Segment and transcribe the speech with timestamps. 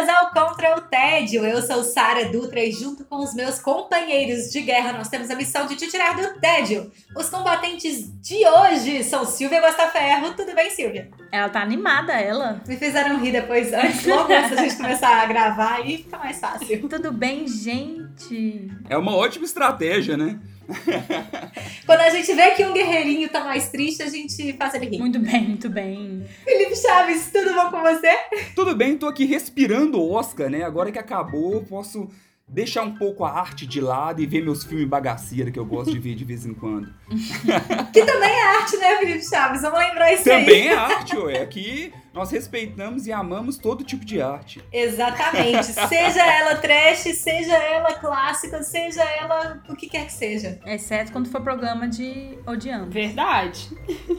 [0.00, 1.44] Bem-vindas ao Contra o Tédio.
[1.44, 5.34] Eu sou Sara Dutra e junto com os meus companheiros de guerra nós temos a
[5.34, 6.90] missão de te tirar do tédio.
[7.14, 10.32] Os combatentes de hoje são Silvia Gostaferro.
[10.34, 11.10] Tudo bem, Silvia?
[11.30, 12.62] Ela tá animada, ela.
[12.66, 16.40] Me fizeram rir depois, antes, logo antes da gente começar a gravar e fica mais
[16.40, 16.88] fácil.
[16.88, 18.70] Tudo bem, gente?
[18.88, 20.38] É uma ótima estratégia, né?
[21.86, 24.98] Quando a gente vê que um guerreirinho tá mais triste, a gente faz ele rir.
[24.98, 26.24] Muito bem, muito bem.
[26.44, 28.16] Felipe Chaves, tudo bom com você?
[28.54, 30.62] Tudo bem, tô aqui respirando o Oscar, né?
[30.62, 32.08] Agora que acabou, posso
[32.50, 35.92] deixar um pouco a arte de lado e ver meus filmes bagaceira que eu gosto
[35.92, 36.92] de ver de vez em quando.
[37.92, 39.62] Que também é arte, né, Felipe Chaves?
[39.62, 40.40] Vamos lembrar isso aí.
[40.40, 41.42] Também é arte, ué.
[41.42, 44.62] Aqui nós respeitamos e amamos todo tipo de arte.
[44.72, 45.66] Exatamente.
[45.88, 50.58] Seja ela trash, seja ela clássica, seja ela o que quer que seja.
[50.66, 52.90] Exceto quando for programa de odiando.
[52.90, 53.68] Verdade.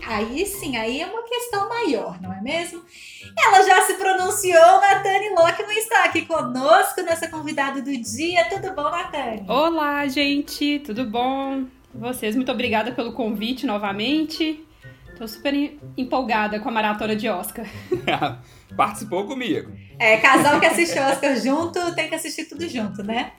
[0.06, 2.81] Aí sim, aí é uma questão maior, não é mesmo?
[3.45, 8.45] Ela já se pronunciou, Natane Locke não está aqui conosco, nossa convidada do dia.
[8.50, 9.45] Tudo bom, Natane?
[9.47, 11.66] Olá, gente, tudo bom?
[11.94, 14.66] Vocês, muito obrigada pelo convite novamente.
[15.22, 17.68] Tô super em- empolgada com a maratona de Oscar.
[18.76, 19.72] Participou comigo.
[20.00, 23.34] É, casal que assiste Oscar junto tem que assistir tudo junto, né?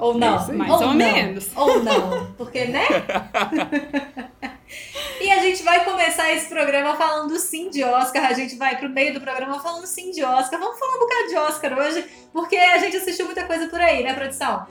[0.00, 0.50] Ou não?
[0.50, 0.52] É.
[0.52, 0.94] Mais ou, ou não.
[0.94, 1.48] menos.
[1.54, 2.32] Ou não.
[2.32, 2.82] Porque, né?
[5.22, 8.24] e a gente vai começar esse programa falando sim de Oscar.
[8.24, 10.58] A gente vai pro meio do programa falando sim de Oscar.
[10.58, 14.02] Vamos falar um bocado de Oscar hoje, porque a gente assistiu muita coisa por aí,
[14.02, 14.66] né, produção?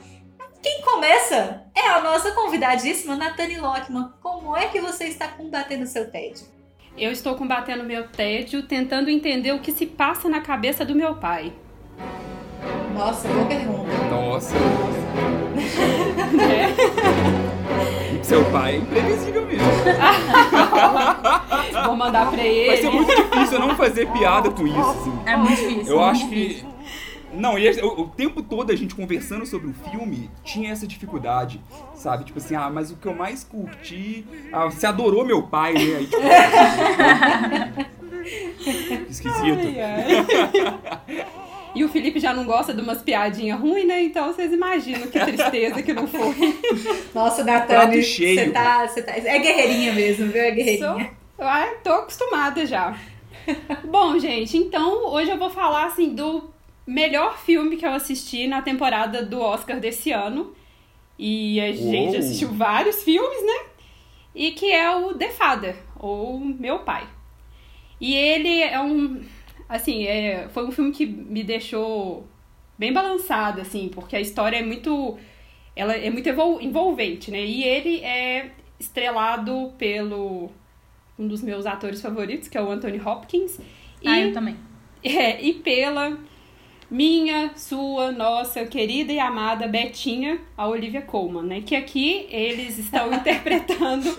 [0.62, 4.10] Quem começa é a nossa convidadíssima, Nathani Lockman.
[4.22, 6.46] Como é que você está combatendo o seu tédio?
[6.96, 11.16] Eu estou combatendo meu tédio, tentando entender o que se passa na cabeça do meu
[11.16, 11.52] pai.
[12.94, 13.90] Nossa, boa pergunta.
[14.10, 14.54] Nossa,
[16.52, 19.66] É, seu pai é imprevisível mesmo.
[21.86, 22.66] vou mandar pra ele.
[22.66, 25.18] Vai ser muito difícil eu não fazer piada com isso, assim.
[25.26, 25.92] É muito difícil.
[25.92, 26.64] Eu muito acho que.
[27.32, 31.60] Não, e o, o tempo todo a gente conversando sobre o filme tinha essa dificuldade,
[31.94, 32.24] sabe?
[32.24, 34.26] Tipo assim, ah, mas o que eu mais curti.
[34.52, 35.96] Ah, você adorou meu pai, né?
[35.96, 36.22] Aí, tipo,
[39.08, 39.40] Esquisito.
[39.40, 41.26] Ai, ai.
[41.74, 44.02] E o Felipe já não gosta de umas piadinhas ruins, né?
[44.02, 46.60] Então vocês imaginam que tristeza que não foi.
[47.14, 47.42] Nossa,
[48.02, 48.38] cheio.
[48.38, 49.12] você tá, você tá.
[49.12, 50.42] É guerreirinha mesmo, viu?
[50.42, 51.10] É guerreirinha.
[51.36, 52.94] Sou, ah, tô acostumada já.
[53.84, 56.52] Bom, gente, então hoje eu vou falar assim do
[56.86, 60.54] melhor filme que eu assisti na temporada do Oscar desse ano.
[61.18, 62.18] E a gente Uou.
[62.18, 63.70] assistiu vários filmes, né?
[64.34, 67.06] E que é o The Father, ou Meu Pai.
[68.00, 69.22] E ele é um.
[69.68, 72.26] Assim, é, foi um filme que me deixou
[72.76, 75.16] bem balançado, assim, porque a história é muito.
[75.76, 76.28] Ela é muito
[76.60, 77.44] envolvente, né?
[77.44, 78.50] E ele é
[78.80, 80.50] estrelado pelo
[81.18, 83.58] um dos meus atores favoritos, que é o Anthony Hopkins.
[84.02, 84.56] E, Ah, eu também.
[85.04, 86.18] é, e pela
[86.92, 91.62] minha, sua, nossa querida e amada Betinha, a Olivia Colman, né?
[91.62, 94.14] Que aqui eles estão interpretando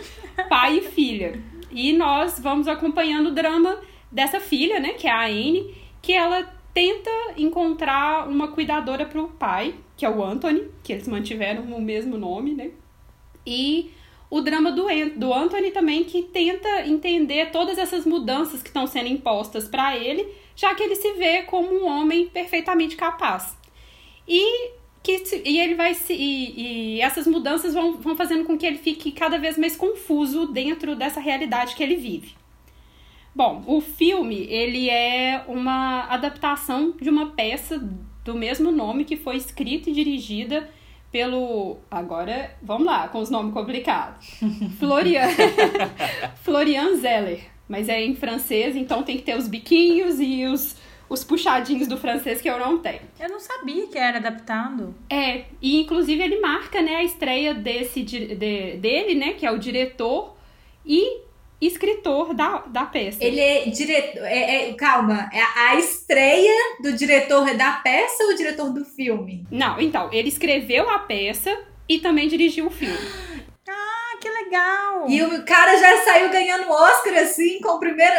[0.50, 1.40] pai e filha.
[1.70, 3.80] E nós vamos acompanhando o drama
[4.12, 4.94] dessa filha, né?
[4.94, 10.10] Que é a Anne, que ela tenta encontrar uma cuidadora para o pai, que é
[10.10, 12.72] o Anthony, que eles mantiveram o mesmo nome, né?
[13.46, 13.92] E
[14.32, 19.10] o drama do, do Anthony também, que tenta entender todas essas mudanças que estão sendo
[19.10, 23.58] impostas para ele, já que ele se vê como um homem perfeitamente capaz.
[24.28, 24.72] E
[25.04, 28.78] que e ele vai se e, e essas mudanças vão, vão fazendo com que ele
[28.78, 32.36] fique cada vez mais confuso dentro dessa realidade que ele vive.
[33.36, 37.80] Bom, o filme ele é uma adaptação de uma peça
[38.24, 40.70] do mesmo nome que foi escrita e dirigida
[41.12, 44.40] pelo agora vamos lá com os nomes complicados
[44.80, 45.28] Florian
[46.42, 50.76] Florian Zeller mas é em francês então tem que ter os biquinhos e os
[51.10, 54.96] os puxadinhos do francês que eu não tenho Eu não sabia que era adaptado.
[55.10, 59.60] é, e inclusive ele marca, né, a estreia desse de- dele, né, que é o
[59.60, 60.36] diretor
[60.86, 61.22] e
[61.62, 63.24] escritor da, da peça.
[63.24, 64.24] Ele é diretor.
[64.26, 69.46] É, é- calma, é a estreia do diretor da peça ou o diretor do filme?
[69.52, 71.56] Não, então, ele escreveu a peça
[71.88, 72.98] e também dirigiu o filme.
[74.24, 75.10] Que legal!
[75.10, 78.14] E o cara já saiu ganhando Oscar assim com o primeiro.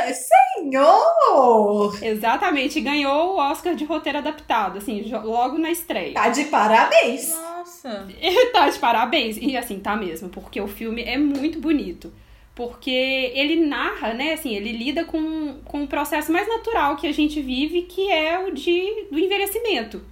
[0.61, 1.99] Senhor!
[2.05, 6.13] Exatamente, ganhou o Oscar de roteiro adaptado, assim, logo na estreia.
[6.13, 7.31] Tá de parabéns!
[7.31, 7.55] Nossa.
[7.65, 8.07] Nossa.
[8.53, 9.39] tá de parabéns.
[9.39, 12.13] E assim, tá mesmo, porque o filme é muito bonito.
[12.55, 12.91] Porque
[13.35, 17.41] ele narra, né, assim, ele lida com, com o processo mais natural que a gente
[17.41, 20.05] vive, que é o de, do envelhecimento.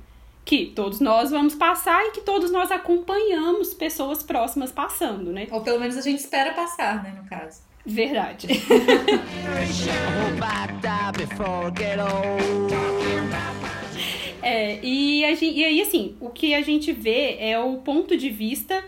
[0.45, 5.47] Que todos nós vamos passar e que todos nós acompanhamos pessoas próximas passando, né?
[5.51, 7.63] Ou pelo menos a gente espera passar, né, no caso.
[7.85, 8.49] Verdade.
[14.43, 18.17] É, e, a gente, e aí, assim, o que a gente vê é o ponto
[18.17, 18.85] de vista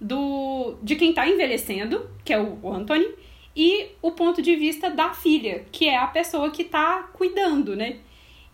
[0.00, 3.06] do de quem tá envelhecendo, que é o Anthony,
[3.54, 7.98] e o ponto de vista da filha, que é a pessoa que tá cuidando, né?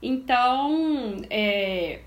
[0.03, 2.01] Então, é,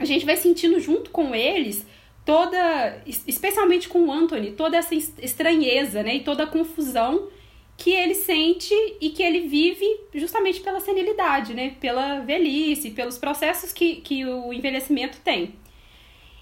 [0.00, 1.86] a gente vai sentindo junto com eles
[2.24, 6.16] toda, especialmente com o Anthony, toda essa estranheza, né?
[6.16, 7.28] E toda a confusão
[7.76, 11.76] que ele sente e que ele vive justamente pela senilidade, né?
[11.78, 15.54] Pela velhice, pelos processos que, que o envelhecimento tem.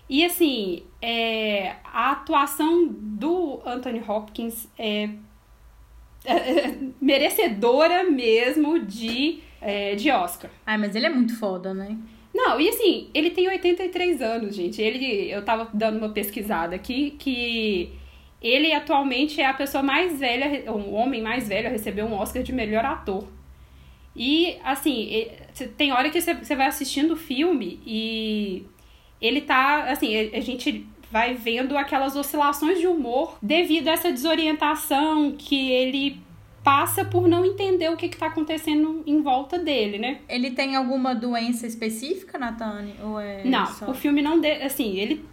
[0.08, 5.10] E assim, é, a atuação do Anthony Hopkins é,
[6.24, 10.50] é merecedora mesmo de, é, de Oscar.
[10.64, 11.98] Ai, mas ele é muito foda, né?
[12.38, 14.80] Não, e assim, ele tem 83 anos, gente.
[14.80, 17.90] Ele, eu tava dando uma pesquisada aqui que
[18.40, 22.44] ele atualmente é a pessoa mais velha, o homem mais velho a receber um Oscar
[22.44, 23.26] de melhor ator.
[24.14, 25.26] E, assim,
[25.76, 28.64] tem hora que você vai assistindo o filme e
[29.20, 35.32] ele tá, assim, a gente vai vendo aquelas oscilações de humor devido a essa desorientação
[35.36, 36.20] que ele
[36.62, 40.20] passa por não entender o que está acontecendo em volta dele, né?
[40.28, 42.94] Ele tem alguma doença específica, Natane?
[43.02, 43.90] Ou é não, só...
[43.90, 44.40] o filme não...
[44.40, 44.50] De...
[44.62, 45.24] Assim, ele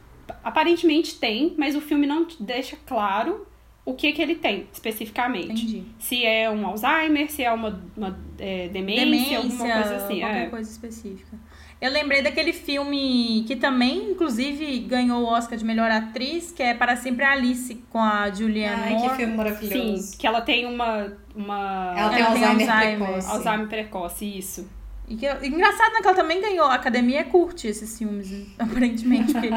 [0.43, 3.45] aparentemente tem, mas o filme não deixa claro
[3.85, 5.63] o que que ele tem especificamente.
[5.63, 5.83] Entendi.
[5.99, 10.19] Se é um Alzheimer, se é uma, uma é, demência, demência, alguma coisa assim.
[10.19, 10.49] Qualquer é.
[10.49, 11.37] coisa específica.
[11.85, 16.73] Eu lembrei daquele filme que também, inclusive, ganhou o Oscar de melhor atriz, que é
[16.73, 19.09] Para Sempre Alice, com a Julianne Ai, Moore.
[19.09, 20.03] que filme maravilhoso.
[20.07, 21.15] Sim, que ela tem uma...
[21.35, 21.93] uma...
[21.95, 23.07] Ela tem Ela tem Alzheimer, Alzheimer.
[23.07, 23.31] precoce.
[23.31, 24.69] Alzheimer precoce, isso.
[25.07, 26.65] E que, engraçado, né, que ela também ganhou.
[26.65, 29.31] A academia curte esses filmes, aparentemente.
[29.31, 29.49] Porque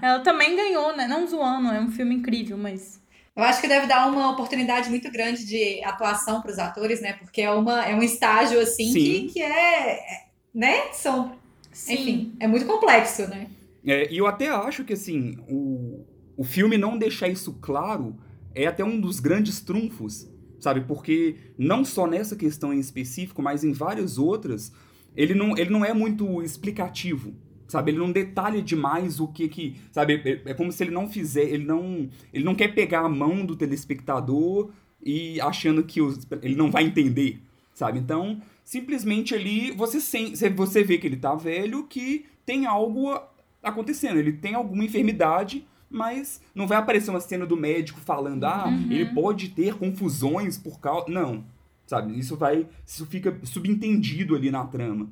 [0.00, 1.06] ela também ganhou, né?
[1.06, 2.98] Não zoando, é um filme incrível, mas.
[3.36, 7.12] Eu acho que deve dar uma oportunidade muito grande de atuação para os atores, né?
[7.14, 9.26] Porque é, uma, é um estágio assim que, Sim.
[9.30, 10.92] que é, é- né?
[10.92, 11.32] São,
[11.74, 11.92] Sim.
[11.94, 13.48] enfim, é muito complexo, né?
[13.84, 16.04] É, e eu até acho que, assim, o,
[16.36, 18.16] o filme não deixar isso claro
[18.54, 20.26] é até um dos grandes trunfos,
[20.58, 20.80] sabe?
[20.82, 24.72] Porque não só nessa questão em específico, mas em várias outras,
[25.14, 27.34] ele não, ele não é muito explicativo,
[27.68, 27.90] sabe?
[27.90, 30.22] Ele não detalha demais o que que, sabe?
[30.24, 33.44] É, é como se ele não fizer, ele não, ele não quer pegar a mão
[33.44, 34.70] do telespectador
[35.04, 37.40] e achando que os- ele não vai entender,
[37.74, 37.98] sabe?
[37.98, 43.20] Então, simplesmente ali você, sem, você vê que ele tá velho, que tem algo
[43.62, 44.18] acontecendo.
[44.18, 49.06] Ele tem alguma enfermidade, mas não vai aparecer uma cena do médico falando, ah, ele
[49.06, 51.08] pode ter confusões por causa.
[51.08, 51.44] Não.
[51.86, 52.18] Sabe?
[52.18, 52.66] Isso vai.
[52.86, 55.10] Isso fica subentendido ali na trama.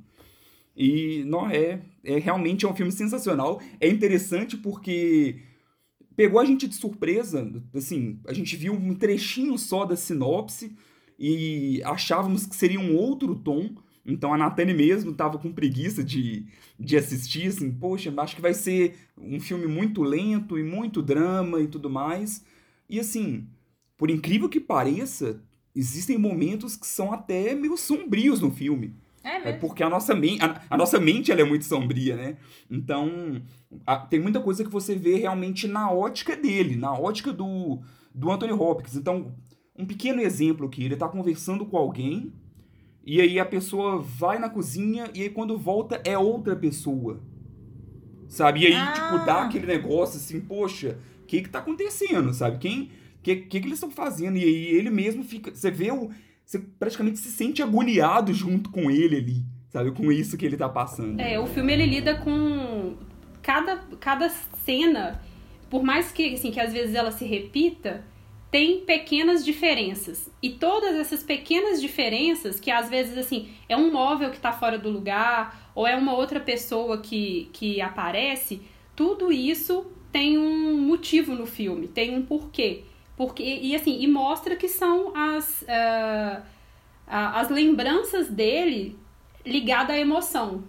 [0.75, 3.61] E não é, é realmente é um filme sensacional.
[3.79, 5.41] É interessante porque
[6.17, 10.75] pegou a gente de surpresa, assim, a gente viu um trechinho só da sinopse
[11.25, 13.71] e achávamos que seria um outro tom.
[14.05, 16.45] Então a Natane mesmo tava com preguiça de,
[16.79, 21.61] de assistir, assim, poxa, acho que vai ser um filme muito lento e muito drama
[21.61, 22.45] e tudo mais.
[22.91, 23.47] E assim,
[23.97, 25.41] por incrível que pareça,
[25.77, 28.93] existem momentos que são até meio sombrios no filme.
[29.23, 29.61] É É mesmo.
[29.61, 32.37] porque a nossa, a, a nossa mente ela é muito sombria, né?
[32.69, 33.41] Então,
[33.87, 37.81] a- tem muita coisa que você vê realmente na ótica dele, na ótica do,
[38.13, 38.97] do Anthony Hopkins.
[38.97, 39.33] Então,
[39.79, 42.33] um pequeno exemplo aqui, ele tá conversando com alguém,
[43.05, 47.21] e aí a pessoa vai na cozinha, e aí quando volta é outra pessoa.
[48.29, 48.61] Sabe?
[48.61, 48.93] E aí, Ah.
[48.93, 52.59] tipo, dá aquele negócio assim, poxa, o que que tá acontecendo, sabe?
[52.59, 52.91] Quem...
[53.19, 54.37] O que, que, que eles estão fazendo?
[54.37, 55.55] E aí ele mesmo fica...
[55.55, 56.11] Você vê o...
[56.45, 59.93] Você praticamente se sente agoniado junto com ele ali, sabe?
[59.93, 61.21] Com isso que ele tá passando.
[61.21, 62.97] É, o filme ele lida com
[63.41, 64.29] cada, cada
[64.65, 65.23] cena,
[65.71, 68.05] por mais que, assim, que às vezes ela se repita,
[68.53, 70.31] tem pequenas diferenças.
[70.43, 74.79] E todas essas pequenas diferenças, que às vezes, assim, é um móvel que tá fora
[74.79, 78.61] do lugar, ou é uma outra pessoa que, que aparece,
[78.95, 82.85] tudo isso tem um motivo no filme, tem um porquê.
[83.17, 86.43] Porque, e assim, e mostra que são as, ah,
[87.41, 88.99] as lembranças dele
[89.47, 90.65] ligadas à emoção.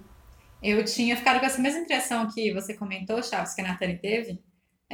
[0.62, 4.40] Eu tinha ficado com essa mesma impressão que você comentou, Chaves, que a Nathalie teve.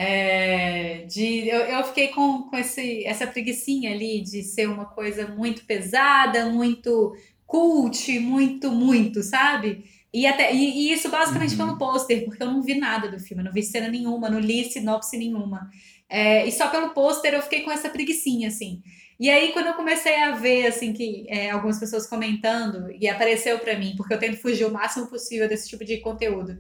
[0.01, 5.27] É, de, eu, eu fiquei com, com esse, essa preguicinha ali de ser uma coisa
[5.27, 7.13] muito pesada, muito
[7.45, 9.83] cult, muito, muito, sabe?
[10.13, 11.57] E, até, e, e isso basicamente Uhum.
[11.57, 14.63] pelo pôster, porque eu não vi nada do filme, não vi cena nenhuma, não li
[14.71, 15.69] sinopse nenhuma.
[16.07, 18.81] É, e só pelo pôster eu fiquei com essa preguiçinha, assim.
[19.19, 23.59] E aí, quando eu comecei a ver, assim, que é, algumas pessoas comentando, e apareceu
[23.59, 26.57] pra mim, porque eu tento fugir o máximo possível desse tipo de conteúdo,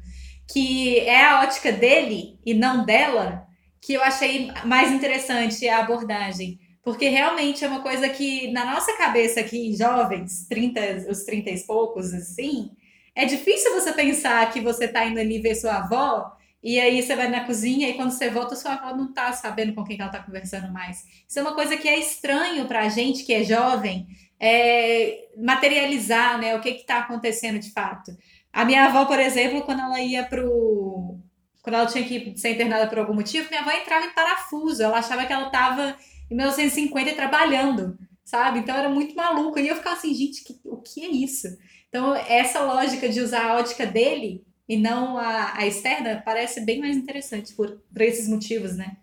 [0.51, 3.47] que é a ótica dele e não dela,
[3.81, 6.59] que eu achei mais interessante a abordagem.
[6.83, 11.59] Porque realmente é uma coisa que, na nossa cabeça aqui, jovens, 30, os 30 e
[11.65, 12.71] poucos, assim,
[13.15, 16.31] é difícil você pensar que você tá indo ali ver sua avó,
[16.63, 19.73] e aí você vai na cozinha e quando você volta, sua avó não tá sabendo
[19.73, 21.05] com quem que ela tá conversando mais.
[21.27, 24.07] Isso é uma coisa que é estranho pra gente que é jovem,
[24.39, 28.11] é, materializar, né, o que que tá acontecendo de fato.
[28.51, 31.17] A minha avó, por exemplo, quando ela ia pro...
[31.61, 34.81] Quando ela tinha que ser internada por algum motivo, minha avó entrava em parafuso.
[34.81, 35.95] Ela achava que ela tava
[36.31, 38.59] em 1950 trabalhando, sabe?
[38.59, 39.59] Então era muito maluco.
[39.59, 41.47] E eu ficava assim, gente, que- o que é isso?
[41.89, 46.79] Então, essa lógica de usar a ótica dele e não a, a externa parece bem
[46.79, 48.97] mais interessante por, por esses motivos, né?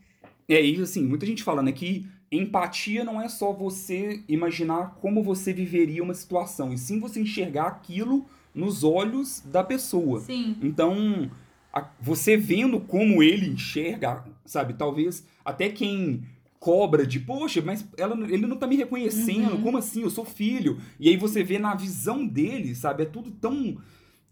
[0.48, 5.52] É isso, assim, muita gente falando aqui, empatia não é só você imaginar como você
[5.52, 8.26] viveria uma situação, e sim você enxergar aquilo
[8.56, 10.20] nos olhos da pessoa.
[10.20, 10.56] Sim.
[10.62, 11.30] Então,
[11.72, 14.74] a- você vendo como ele enxerga, sabe?
[14.74, 16.24] Talvez até quem
[16.58, 19.62] cobra de, poxa, mas ela, ele não tá me reconhecendo, Uhum.
[19.62, 20.02] como assim?
[20.02, 20.78] Eu sou filho.
[20.98, 23.02] E aí você vê na visão dele, sabe?
[23.04, 23.76] É tudo tão,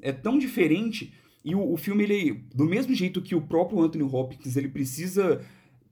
[0.01, 1.13] é tão diferente.
[1.45, 5.43] E o, o filme, ele, do mesmo jeito que o próprio Anthony Hopkins, ele precisa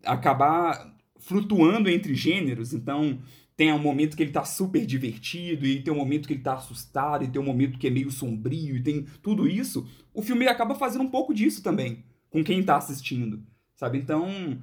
[0.05, 3.21] acabar flutuando entre gêneros, então
[3.63, 6.55] tem um momento que ele tá super divertido, e tem um momento que ele tá
[6.55, 9.89] assustado, e tem um momento que é meio sombrio, e tem tudo isso.
[10.13, 13.41] O filme acaba fazendo um pouco disso também, com quem tá assistindo,
[13.77, 13.99] sabe?
[13.99, 14.59] Então,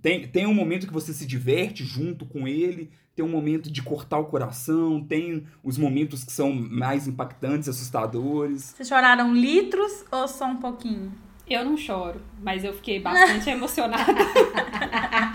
[0.00, 3.82] tem, tem um momento que você se diverte junto com ele, tem um momento de
[3.82, 8.72] cortar o coração, tem os momentos que são mais impactantes, assustadores.
[8.76, 11.12] Vocês choraram litros ou só um pouquinho?
[11.44, 14.14] Eu não choro, mas eu fiquei bastante emocionada.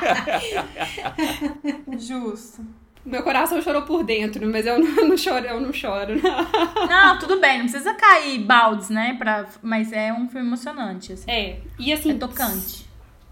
[1.98, 2.64] Justo.
[3.04, 6.20] Meu coração chorou por dentro, mas eu não, não choro, eu não choro.
[6.22, 6.86] não.
[6.86, 9.14] Não, tudo bem, não precisa cair baldes, né?
[9.18, 9.46] Pra...
[9.62, 11.30] Mas é um filme emocionante, assim.
[11.30, 12.86] É, e assim, É tocante.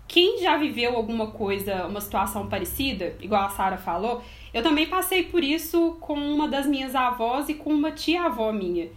[0.07, 4.23] quem já viveu alguma coisa, uma situação parecida, igual a Sara falou,
[4.55, 8.89] eu também passei por isso com uma das minhas avós e com uma tia-avó minha.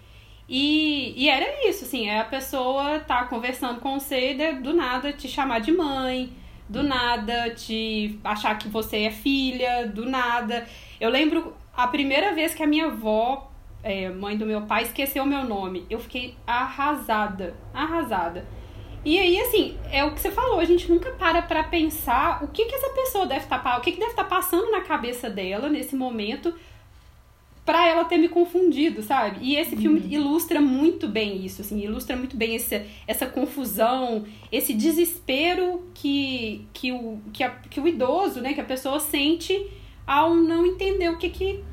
[0.48, 4.74] E, e era isso, assim, é a pessoa tá conversando com você e de- do
[4.74, 6.30] nada te chamar de mãe,
[6.72, 10.66] do nada te achar que você é filha, do nada.
[11.00, 13.52] Eu lembro a primeira vez que a minha avó,
[13.84, 15.86] é, mãe do meu pai, esqueceu meu nome.
[15.90, 18.48] Eu fiquei arrasada, arrasada.
[19.04, 22.48] E aí, assim, é o que você falou, a gente nunca para pra pensar o
[22.48, 25.68] que que essa pessoa deve estar, o que que deve estar passando na cabeça dela
[25.68, 26.54] nesse momento
[27.72, 29.38] pra ela ter me confundido, sabe?
[29.42, 34.74] E esse filme ilustra muito bem isso, assim, ilustra muito bem esse, essa confusão, esse
[34.74, 39.68] desespero que, que, o, que, a- que o idoso, né, que a pessoa sente
[40.06, 41.64] ao não entender o que que,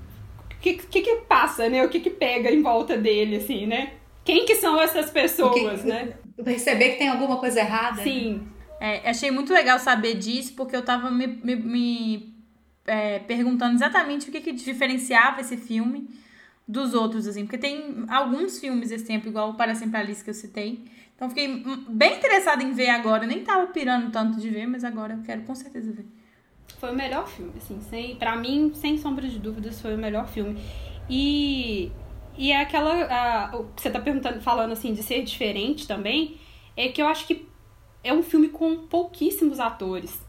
[0.60, 1.84] que, que, que passa, né?
[1.84, 3.94] O que que pega em volta dele, assim, né?
[4.24, 6.14] Quem que são essas pessoas, né?
[6.44, 7.96] Perceber que tem alguma coisa errada.
[7.96, 8.02] né?
[8.04, 8.42] Sim,
[8.80, 12.34] É, achei muito legal saber disso, porque eu tava me, me- me,
[12.88, 16.08] é, perguntando exatamente o que, que diferenciava esse filme
[16.66, 17.44] dos outros, assim.
[17.44, 20.84] Porque tem alguns filmes desse tempo, igual o Para Sempre Alice que eu citei.
[21.14, 23.26] Então fiquei bem interessada em ver agora.
[23.26, 26.06] Nem tava pirando tanto de ver, mas agora eu quero com certeza ver.
[26.78, 30.28] Foi o melhor filme, assim, sem, pra mim, sem sombra de dúvidas, foi o melhor
[30.28, 30.60] filme.
[31.10, 31.90] E,
[32.36, 32.92] e é aquela.
[33.04, 36.38] a- o que você tá perguntando, falando assim, de ser diferente também,
[36.76, 37.48] é que eu acho que
[38.04, 40.20] é um filme com pouquíssimos atores.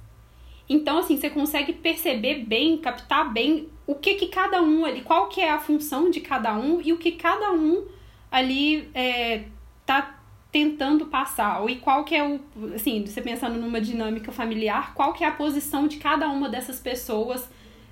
[0.70, 5.28] Então, assim, você consegue perceber bem, captar bem o que que cada um ali, qual
[5.28, 7.88] que é a função de cada um e o que cada um
[8.32, 9.46] ali é,
[9.84, 10.20] tá
[10.52, 11.62] tentando passar.
[11.62, 12.40] Ou e qual que é o,
[12.76, 16.80] assim, você pensando numa dinâmica familiar, qual que é a posição de cada uma dessas
[16.80, 17.50] pessoas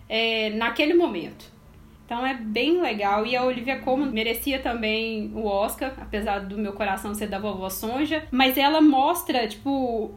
[0.07, 1.57] é, naquele momento.
[2.05, 3.25] Então é bem legal.
[3.25, 7.69] E a Olivia Colman merecia também o Oscar, apesar do meu coração ser da vovó
[7.69, 8.25] Sonja.
[8.31, 9.69] Mas ela mostra, tipo,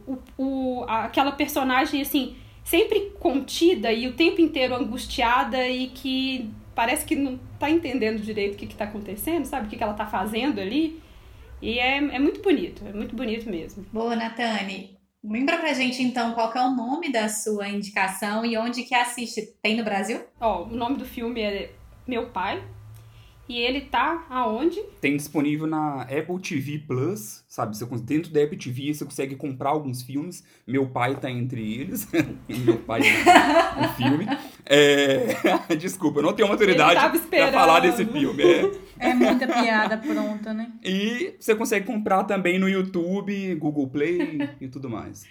[0.06, 7.04] o, o, aquela personagem, assim, sempre contida e o tempo inteiro angustiada e que parece
[7.04, 9.66] que não tá entendendo direito o que, que tá acontecendo, sabe?
[9.66, 11.00] O que, que ela tá fazendo ali.
[11.60, 13.84] E é, é muito bonito, é muito bonito mesmo.
[13.92, 14.98] Boa, Natane.
[15.22, 18.94] Lembra pra gente então qual que é o nome da sua indicação e onde que
[18.94, 19.54] assiste?
[19.62, 20.22] Tem no Brasil?
[20.40, 21.70] Ó, o nome do filme é
[22.06, 22.62] Meu Pai.
[23.50, 24.80] E ele tá aonde?
[25.00, 27.76] Tem disponível na Apple TV Plus, sabe?
[27.76, 30.45] Você, dentro da Apple TV você consegue comprar alguns filmes.
[30.64, 32.09] Meu pai tá entre eles.
[32.49, 34.25] Meu pai é um filme.
[34.64, 35.35] É...
[35.75, 38.40] Desculpa, eu não tenho autoridade pra falar desse filme.
[38.40, 38.71] É...
[39.11, 40.71] é muita piada pronta, né?
[40.85, 45.26] E você consegue comprar também no YouTube, Google Play e tudo mais.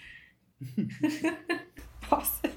[2.11, 2.51] Nossa.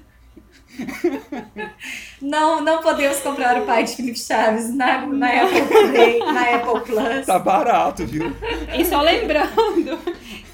[2.21, 6.81] Não, não podemos comprar o pai de Felipe Chaves na, na, Apple Play, na Apple
[6.81, 7.25] Plus.
[7.25, 8.23] Tá barato, viu?
[8.77, 9.99] E só lembrando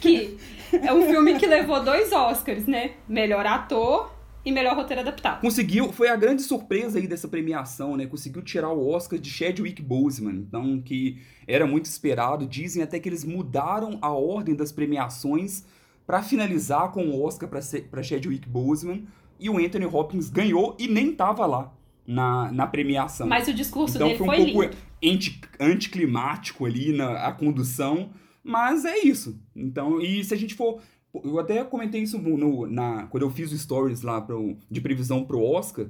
[0.02, 0.38] que
[0.72, 2.92] é um filme que levou dois Oscars, né?
[3.08, 4.12] Melhor ator
[4.44, 5.42] e melhor roteiro adaptado.
[5.42, 8.06] Conseguiu, foi a grande surpresa aí dessa premiação, né?
[8.06, 12.48] Conseguiu tirar o Oscar de Chadwick Boseman, então que era muito esperado.
[12.48, 15.64] Dizem até que eles mudaram a ordem das premiações
[16.06, 19.06] para finalizar com o Oscar para Chadwick Boseman
[19.40, 21.74] e o Anthony Hopkins ganhou e nem tava lá
[22.06, 23.28] na, na premiação.
[23.28, 28.12] Mas o discurso então, dele foi um foi pouco anti, anticlimático ali na a condução,
[28.44, 29.40] mas é isso.
[29.56, 30.82] Então, e se a gente for
[31.14, 35.24] eu até comentei isso no, na, quando eu fiz o stories lá pro, de previsão
[35.24, 35.88] pro Oscar,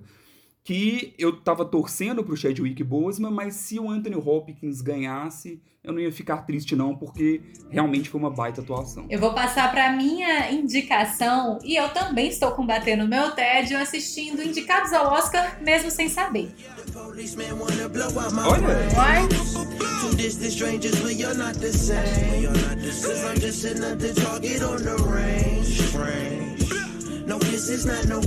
[0.70, 6.00] que eu tava torcendo pro Chadwick Boseman, mas se o Anthony Hopkins ganhasse, eu não
[6.00, 9.08] ia ficar triste não, porque realmente foi uma baita atuação.
[9.10, 14.44] Eu vou passar para minha indicação e eu também estou combatendo o meu tédio assistindo
[14.44, 16.54] indicados ao Oscar mesmo sem saber.
[18.46, 19.20] Olha!
[28.06, 28.22] No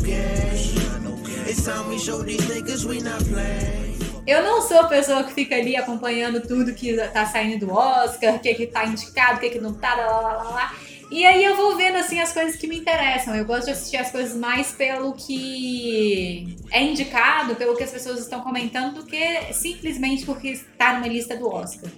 [4.26, 8.36] Eu não sou a pessoa que fica ali acompanhando tudo que tá saindo do Oscar,
[8.36, 10.76] o que que tá indicado, o que que não tá, lá, lá, lá, lá.
[11.10, 13.34] E aí eu vou vendo assim as coisas que me interessam.
[13.34, 18.20] Eu gosto de assistir as coisas mais pelo que é indicado, pelo que as pessoas
[18.20, 21.90] estão comentando, do que simplesmente porque está numa lista do Oscar.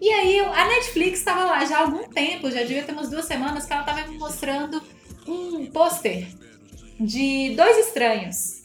[0.00, 3.24] E aí a Netflix estava lá já há algum tempo, já devia ter umas duas
[3.24, 4.80] semanas que ela estava me mostrando
[5.26, 6.28] um pôster
[6.98, 8.59] de Dois Estranhos.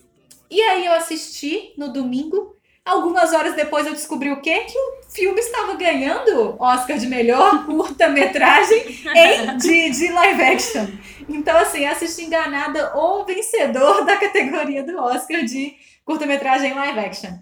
[0.49, 2.55] E aí eu assisti no domingo.
[2.83, 4.59] Algumas horas depois eu descobri o quê?
[4.65, 8.85] Que o filme estava ganhando Oscar de melhor curta-metragem
[9.57, 10.85] de, de live action.
[11.27, 17.39] Então, assim, assisti enganada o vencedor da categoria do Oscar de curta-metragem live action.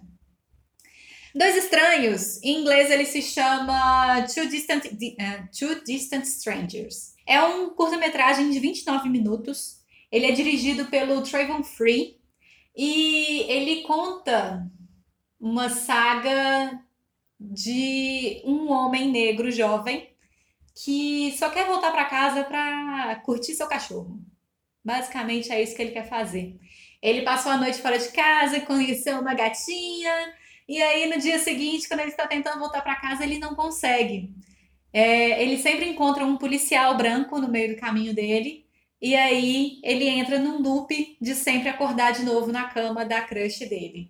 [1.35, 7.15] Dois Estranhos, em inglês ele se chama Two Distant, uh, Two Distant Strangers.
[7.25, 9.81] É um curta-metragem de 29 minutos.
[10.11, 12.17] Ele é dirigido pelo Trayvon Free,
[12.75, 14.69] e ele conta
[15.39, 16.79] uma saga
[17.39, 20.09] de um homem negro jovem
[20.75, 24.19] que só quer voltar para casa para curtir seu cachorro.
[24.83, 26.57] Basicamente é isso que ele quer fazer.
[27.01, 30.33] Ele passou a noite fora de casa, conheceu uma gatinha,
[30.67, 34.33] e aí no dia seguinte, quando ele está tentando voltar para casa, ele não consegue.
[34.91, 38.62] É, ele sempre encontra um policial branco no meio do caminho dele
[39.03, 43.59] e aí ele entra num loop de sempre acordar de novo na cama da crush
[43.67, 44.09] dele.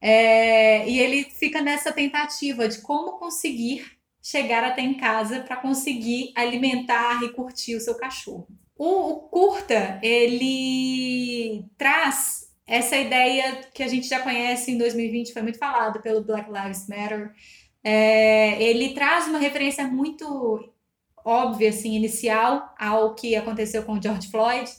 [0.00, 3.84] É, e ele fica nessa tentativa de como conseguir
[4.22, 8.46] chegar até em casa para conseguir alimentar e curtir o seu cachorro.
[8.78, 15.42] O, o, curta, ele traz essa ideia que a gente já conhece em 2020, foi
[15.42, 17.32] muito falado pelo Black Lives Matter.
[17.82, 20.72] É, ele traz uma referência muito
[21.24, 24.70] óbvia, assim, inicial ao que aconteceu com o George Floyd.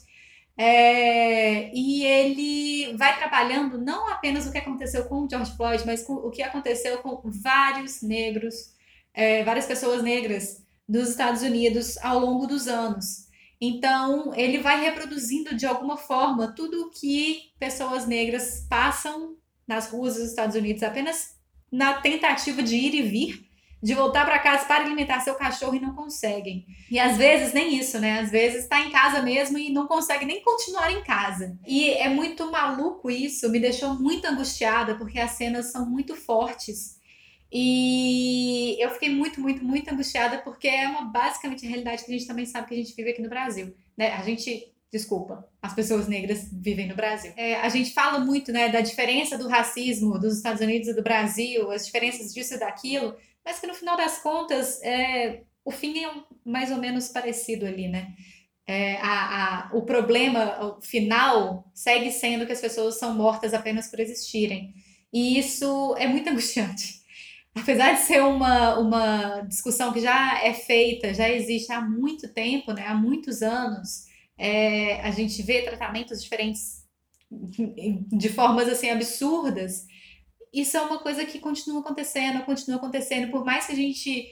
[0.58, 6.04] É, e ele vai trabalhando não apenas o que aconteceu com o George Floyd, mas
[6.04, 8.76] com o que aconteceu com vários negros,
[9.14, 13.30] é, várias pessoas negras dos Estados Unidos ao longo dos anos.
[13.60, 20.16] Então, ele vai reproduzindo de alguma forma tudo o que pessoas negras passam nas ruas
[20.16, 21.36] dos Estados Unidos apenas
[21.72, 23.51] na tentativa de ir e vir
[23.82, 26.66] de voltar para casa para alimentar seu cachorro e não conseguem.
[26.90, 28.20] E às vezes nem isso, né?
[28.20, 31.58] Às vezes está em casa mesmo e não consegue nem continuar em casa.
[31.66, 37.00] E é muito maluco isso, me deixou muito angustiada porque as cenas são muito fortes.
[37.52, 42.18] E eu fiquei muito, muito, muito angustiada porque é uma basicamente a realidade que a
[42.18, 44.12] gente também sabe que a gente vive aqui no Brasil, né?
[44.14, 47.32] A gente desculpa, as pessoas negras vivem no Brasil.
[47.38, 51.02] É, a gente fala muito, né, da diferença do racismo dos Estados Unidos e do
[51.02, 53.16] Brasil, as diferenças disso e daquilo,
[53.46, 56.12] mas que no final das contas é, o fim é
[56.46, 58.14] mais ou menos parecido ali, né?
[58.68, 63.88] É, a, a, o problema o final segue sendo que as pessoas são mortas apenas
[63.88, 64.74] por existirem.
[65.12, 67.02] E isso é muito angustiante.
[67.54, 72.72] Apesar de ser uma, uma discussão que já é feita, já existe há muito tempo,
[72.72, 74.06] né, há muitos anos,
[74.38, 76.82] é, a gente vê tratamentos diferentes
[77.30, 79.86] de formas assim absurdas
[80.54, 84.28] isso é uma coisa que continua acontecendo, continua acontecendo, por mais que a gente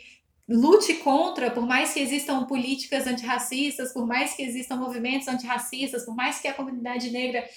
[0.48, 6.16] lute contra, por mais que existam políticas antirracistas, por mais que existam movimentos antirracistas, por
[6.16, 7.48] mais que a comunidade negra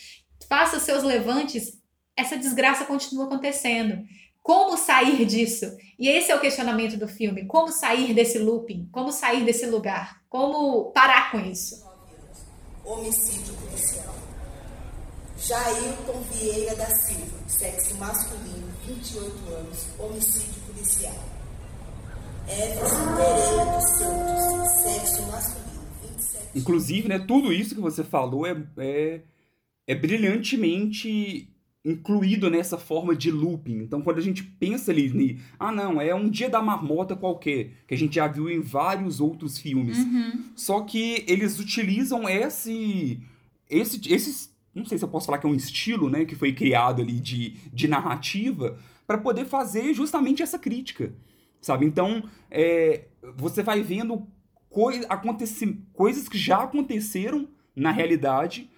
[0.49, 1.81] faça seus levantes,
[2.17, 4.05] essa desgraça continua acontecendo.
[4.43, 5.67] Como sair disso?
[5.99, 7.47] E esse é o questionamento do filme.
[7.47, 8.89] Como sair desse looping?
[8.91, 10.21] Como sair desse lugar?
[10.29, 11.83] Como parar com isso?
[12.85, 14.13] Homicídio policial.
[15.45, 21.29] Jailton Vieira da Silva, sexo masculino, 28 anos, homicídio policial.
[22.49, 28.57] Everson Pereira dos Santos, sexo masculino, 27 Inclusive, né, tudo isso que você falou é,
[28.77, 29.21] é,
[29.89, 31.49] é brilhantemente
[31.85, 33.79] incluído nessa forma de looping.
[33.79, 37.95] Então, quando a gente pensa ali, ah, não, é um dia da marmota qualquer, que
[37.95, 39.99] a gente já viu em vários outros filmes.
[39.99, 40.45] Uhum.
[40.55, 43.21] Só que eles utilizam esse,
[43.69, 46.53] esse, esses, não sei se eu posso falar que é um estilo, né, que foi
[46.53, 51.13] criado ali de, de narrativa, para poder fazer justamente essa crítica,
[51.61, 51.85] sabe?
[51.85, 53.07] Então, é,
[53.37, 54.27] você vai vendo
[54.71, 55.01] coi
[55.93, 58.71] coisas que já aconteceram na realidade,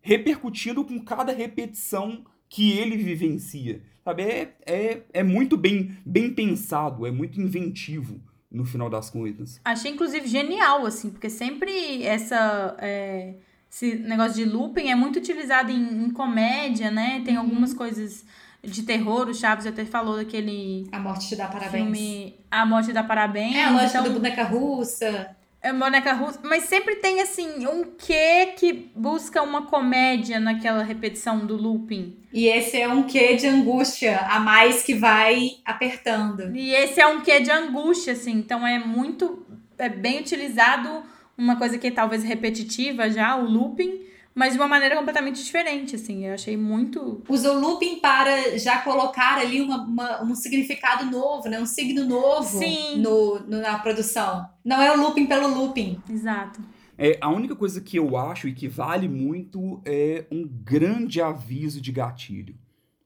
[0.00, 4.22] repercutindo com cada repetição que ele vivencia, sabe?
[4.22, 9.60] É, é, é muito bem, bem pensado, é muito inventivo no final das contas.
[9.64, 12.76] Achei, inclusive, genial, assim, porque sempre essa.
[12.80, 13.36] é,
[13.70, 17.22] esse negócio de looping é muito utilizado em, em comédia, né?
[17.24, 18.24] Tem algumas coisas
[18.62, 21.72] de terror, o Chaves até falou daquele A morte te dá parabéns.
[21.72, 23.54] filme A Morte dá Parabéns.
[23.54, 25.36] É a lógica então, do boneca russa.
[25.62, 31.46] É boneca russa, mas sempre tem assim um quê que busca uma comédia naquela repetição
[31.46, 32.16] do looping.
[32.32, 36.54] E esse é um quê de angústia a mais que vai apertando.
[36.56, 39.46] E esse é um quê de angústia, assim, então é muito
[39.78, 41.02] é bem utilizado
[41.40, 44.00] uma coisa que é talvez repetitiva já, o looping,
[44.34, 46.26] mas de uma maneira completamente diferente, assim.
[46.26, 47.22] Eu achei muito.
[47.28, 51.60] Usa o looping para já colocar ali uma, uma- um significado novo, né?
[51.60, 52.98] Um signo novo Sim.
[53.00, 54.46] No, no- na produção.
[54.64, 56.00] Não é o looping pelo looping.
[56.08, 56.60] Exato.
[56.96, 61.80] É, a única coisa que eu acho e que vale muito é um grande aviso
[61.80, 62.54] de gatilho,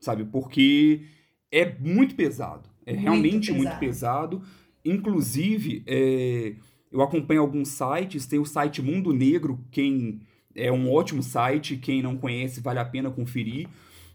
[0.01, 0.25] sabe?
[0.25, 1.03] Porque
[1.51, 2.69] é muito pesado.
[2.85, 3.57] É Muito realmente pesado.
[3.57, 4.43] muito pesado.
[4.85, 6.55] Inclusive, é,
[6.95, 10.21] eu acompanho alguns sites, tem o site Mundo Negro, quem
[10.55, 13.69] é um ótimo site, quem não conhece vale a pena conferir.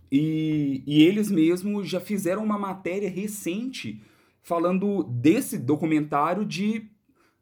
[0.10, 4.02] E, e eles mesmos já fizeram uma matéria recente
[4.42, 6.84] falando desse documentário de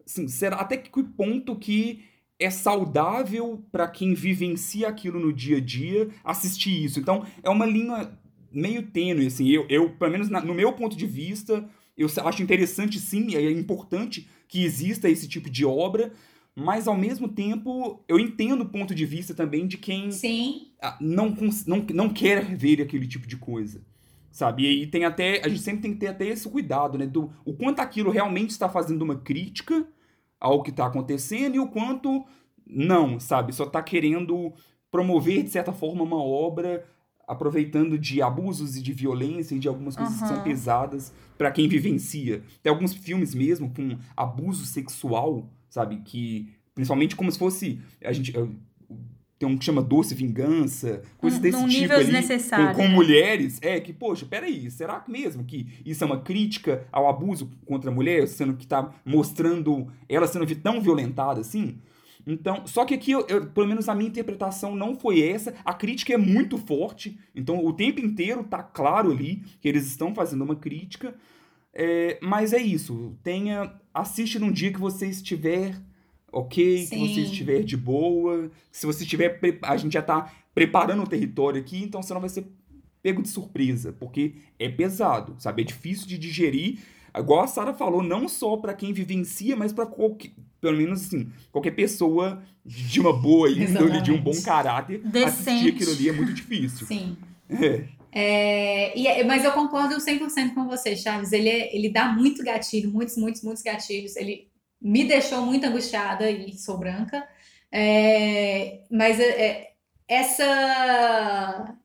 [0.03, 2.03] assim, será até que ponto que
[2.39, 6.99] é saudável para quem vivencia aquilo no dia a dia assistir isso.
[6.99, 8.11] Então, é uma linha
[8.51, 9.47] meio tênue, assim.
[9.49, 11.63] Eu, eu pelo menos na- no meu ponto de vista,
[11.95, 16.11] eu acho interessante sim, é importante que exista esse tipo de obra,
[16.55, 20.67] mas ao mesmo tempo eu entendo o ponto de vista também de quem Sim.
[20.99, 23.81] não, não, não quer ver aquele tipo de coisa.
[24.31, 24.63] Sabe?
[24.63, 25.41] E aí tem até.
[25.43, 27.07] A gente sempre tem que ter até esse cuidado, né?
[27.07, 29.87] Do o quanto aquilo realmente está fazendo uma crítica
[30.39, 32.23] ao que está acontecendo e o quanto
[32.65, 33.53] não, sabe?
[33.53, 34.53] Só está querendo
[34.91, 36.85] promover, de certa forma, uma obra
[37.27, 41.67] aproveitando de abusos e de violência e de algumas coisas que são pesadas para quem
[41.67, 42.41] vivencia.
[42.63, 45.97] Tem alguns filmes mesmo com abuso sexual, sabe?
[46.05, 46.49] Que.
[46.73, 47.79] Principalmente como se fosse.
[48.03, 48.33] A gente.
[49.39, 52.11] Tem um que chama Doce Vingança, coisas Num- desse num tipo ali.
[52.73, 52.95] Com, com né?
[52.95, 53.59] mulheres.
[53.61, 57.91] É que, poxa, peraí, será que mesmo que isso é uma crítica ao abuso contra
[57.91, 61.77] a mulher, sendo que tá mostrando ela sendo tão violentada assim?
[62.27, 65.55] Então, só que aqui, eu- eu- pelo menos a minha interpretação não foi essa.
[65.63, 67.17] A crítica é muito forte.
[67.33, 71.15] Então, o tempo inteiro tá claro ali que eles estão fazendo uma crítica.
[71.73, 73.15] É, mas é isso.
[73.23, 73.73] Tenha.
[73.93, 75.79] Assiste num dia que você estiver
[76.31, 76.89] ok, Sim.
[76.89, 78.51] que você estiver de boa.
[78.71, 79.39] Se você estiver.
[79.61, 82.45] A gente já tá preparando o território aqui, então você não vai ser
[83.01, 85.61] pego de surpresa, porque é pesado, sabe?
[85.61, 86.79] É difícil de digerir.
[87.15, 91.29] Igual a Sara falou, não só pra quem vivencia, mas pra qualquer, pelo menos assim,
[91.51, 95.27] qualquer pessoa de uma boa índole, de um bom caráter, Decente.
[95.29, 96.85] assistir aquilo ali é muito difícil.
[96.87, 97.17] Sim.
[97.49, 97.83] É.
[98.19, 101.31] É, e é- mas eu concordo 100% com você, Chaves.
[101.31, 104.15] Ele, é- ele dá muito gatilho, muitos, muitos, muitos gatilhos.
[104.15, 104.47] Ele
[104.81, 107.27] me deixou muito angustiada e sou branca.
[107.71, 109.71] É, mas é-
[110.07, 111.76] essa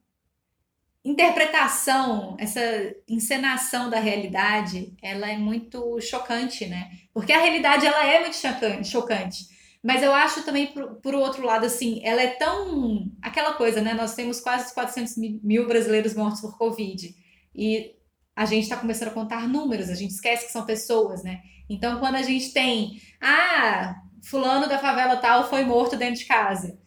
[1.05, 2.61] interpretação, essa
[3.09, 6.91] encenação da realidade, ela é muito chocante, né?
[7.13, 8.89] Porque a realidade, ela é muito chocante.
[8.89, 9.47] chocante.
[9.83, 13.11] Mas eu acho também, por, por outro lado, assim, ela é tão.
[13.21, 13.95] Aquela coisa, né?
[13.95, 17.15] Nós temos quase 400 mi- mil brasileiros mortos por Covid.
[17.55, 17.93] E
[18.37, 21.43] a gente está começando a contar números, a gente esquece que são pessoas, né?
[21.69, 23.01] Então, quando a gente tem.
[23.21, 26.79] Ah, Fulano da favela tal foi morto dentro de casa.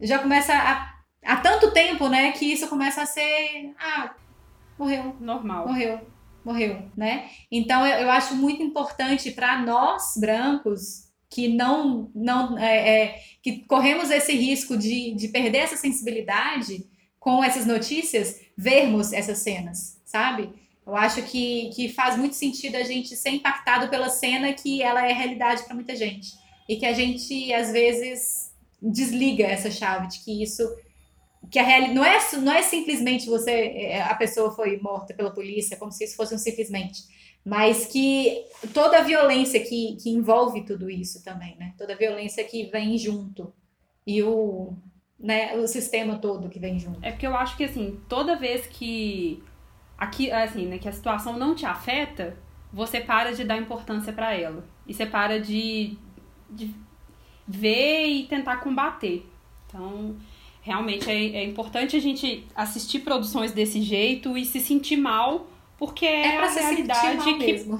[0.00, 0.93] Já começa a.
[1.24, 3.72] Há tanto tempo, né, que isso começa a ser.
[3.78, 4.14] Ah,
[4.78, 5.16] morreu.
[5.20, 5.66] Normal.
[5.66, 6.00] Morreu.
[6.44, 7.30] Morreu, né?
[7.50, 13.64] Então eu, eu acho muito importante para nós brancos que não, não é, é, que
[13.66, 16.86] corremos esse risco de, de perder essa sensibilidade
[17.18, 20.52] com essas notícias, vermos essas cenas, sabe?
[20.86, 25.08] Eu acho que, que faz muito sentido a gente ser impactado pela cena que ela
[25.08, 26.32] é realidade para muita gente.
[26.68, 30.62] E que a gente, às vezes, desliga essa chave de que isso.
[31.50, 33.50] Que a real, não, é, não é simplesmente você.
[33.50, 37.02] É, a pessoa foi morta pela polícia, como se isso fosse um simplesmente.
[37.44, 41.74] Mas que toda a violência que, que envolve tudo isso também, né?
[41.76, 43.52] Toda a violência que vem junto.
[44.06, 44.72] E o,
[45.18, 47.04] né, o sistema todo que vem junto.
[47.04, 49.42] É porque eu acho que, assim, toda vez que
[49.96, 52.36] aqui, assim, né, que a situação não te afeta,
[52.72, 54.64] você para de dar importância para ela.
[54.86, 55.96] E você para de,
[56.50, 56.74] de
[57.46, 59.26] ver e tentar combater.
[59.66, 60.16] Então,
[60.64, 65.46] realmente é, é importante a gente assistir produções desse jeito e se sentir mal,
[65.78, 67.46] porque é, É pra a se realidade que.
[67.52, 67.78] mesmo.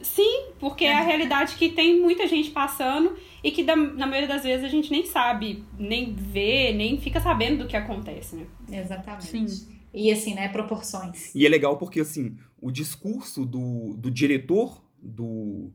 [0.00, 3.14] Sim, porque é a realidade que tem muita gente passando
[3.44, 7.20] e que da- na maioria das vezes a gente nem sabe, nem vê, nem fica
[7.20, 8.46] sabendo do que acontece, né?
[8.80, 9.26] Exatamente.
[9.50, 9.68] Sim.
[9.94, 11.32] E assim, né, proporções.
[11.34, 15.70] E é legal porque, assim, o discurso do, do diretor do,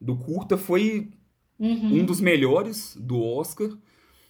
[0.00, 1.08] do curta foi
[1.58, 2.00] Uhum.
[2.00, 3.70] um dos melhores do Oscar.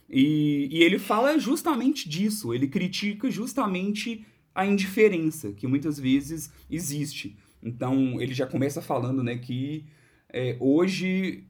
[0.08, 2.52] E, e ele fala justamente disso.
[2.54, 7.36] Ele critica justamente a indiferença que muitas vezes existe.
[7.62, 9.84] Então, ele já começa falando né, que
[10.32, 11.44] é, hoje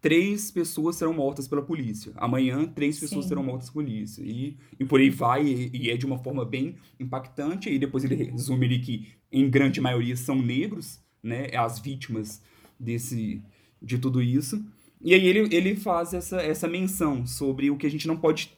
[0.00, 2.12] três pessoas serão mortas pela polícia.
[2.16, 3.28] Amanhã, três pessoas Sim.
[3.28, 4.22] serão mortas pela polícia.
[4.22, 7.70] E, e por aí vai, e, e é de uma forma bem impactante.
[7.70, 11.48] E depois ele resume ali que, em grande maioria, são negros, né?
[11.54, 12.42] As vítimas
[12.78, 13.42] desse,
[13.80, 14.64] de tudo isso.
[15.00, 18.52] E aí ele, ele faz essa, essa menção sobre o que a gente não pode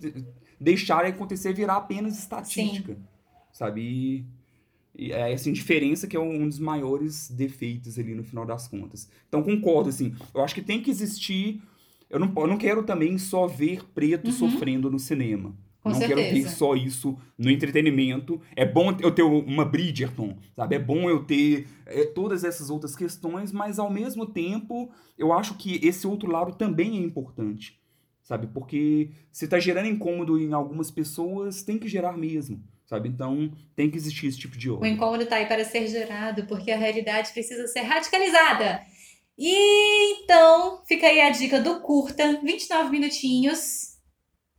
[0.60, 2.96] deixar acontecer virar apenas estatística,
[3.52, 3.80] sabe?
[3.80, 4.24] E,
[5.06, 9.08] e é essa indiferença que é um dos maiores defeitos ali no final das contas.
[9.28, 11.62] Então concordo, assim, eu acho que tem que existir...
[12.10, 14.32] Eu não, eu não quero também só ver preto Uhum.
[14.32, 15.56] sofrendo no cinema.
[15.82, 16.56] Com não quero ver certeza.
[16.56, 18.40] só isso no entretenimento.
[18.54, 20.76] É bom eu ter uma Bridgerton, sabe?
[20.76, 25.54] É bom eu ter é, todas essas outras questões, mas ao mesmo tempo eu acho
[25.54, 27.80] que esse outro lado também é importante,
[28.22, 28.46] sabe?
[28.46, 33.08] Porque se tá gerando incômodo em algumas pessoas, tem que gerar mesmo, sabe?
[33.08, 34.92] Então tem que existir esse tipo de O ordem.
[34.94, 38.82] incômodo tá aí para ser gerado, porque a realidade precisa ser radicalizada.
[39.36, 43.91] E então, fica aí a dica do curta, 29 minutinhos.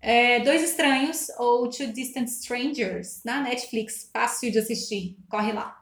[0.05, 5.79] É, Dois Estranhos ou Two Distant Strangers na Netflix, fácil de assistir, corre lá.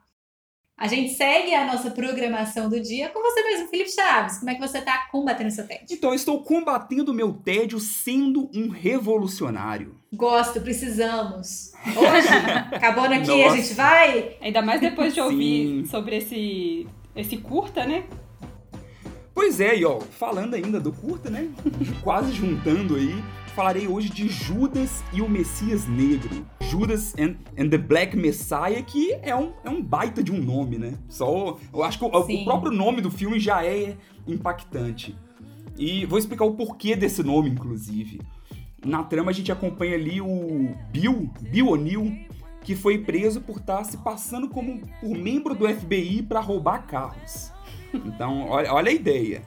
[0.78, 4.38] A gente segue a nossa programação do dia com você mesmo, Felipe Chaves.
[4.38, 5.86] Como é que você tá combatendo seu tédio?
[5.90, 9.96] Então eu estou combatendo o meu tédio sendo um revolucionário.
[10.14, 11.72] Gosto, precisamos.
[11.88, 12.28] Hoje,
[12.72, 13.56] acabando aqui, a Nossa.
[13.56, 14.36] gente vai.
[14.40, 15.86] Ainda mais depois de ouvir Sim.
[15.86, 18.04] sobre esse, esse curta, né?
[19.34, 21.48] Pois é, e ó, falando ainda do curta, né?
[22.02, 23.14] Quase juntando aí,
[23.54, 26.46] falarei hoje de Judas e o Messias Negro.
[26.60, 30.78] Judas and, and the Black Messiah, que é um, é um baita de um nome,
[30.78, 30.94] né?
[31.08, 35.16] Só, eu acho que o, o próprio nome do filme já é impactante.
[35.76, 38.20] E vou explicar o porquê desse nome, inclusive.
[38.84, 42.16] Na trama a gente acompanha ali o Bill, Bill O'Neill,
[42.62, 47.52] que foi preso por estar se passando como por membro do FBI para roubar carros.
[47.92, 49.42] Então, olha, olha a ideia.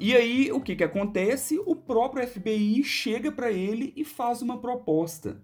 [0.00, 1.60] E aí, o que que acontece?
[1.66, 5.42] O próprio FBI chega para ele e faz uma proposta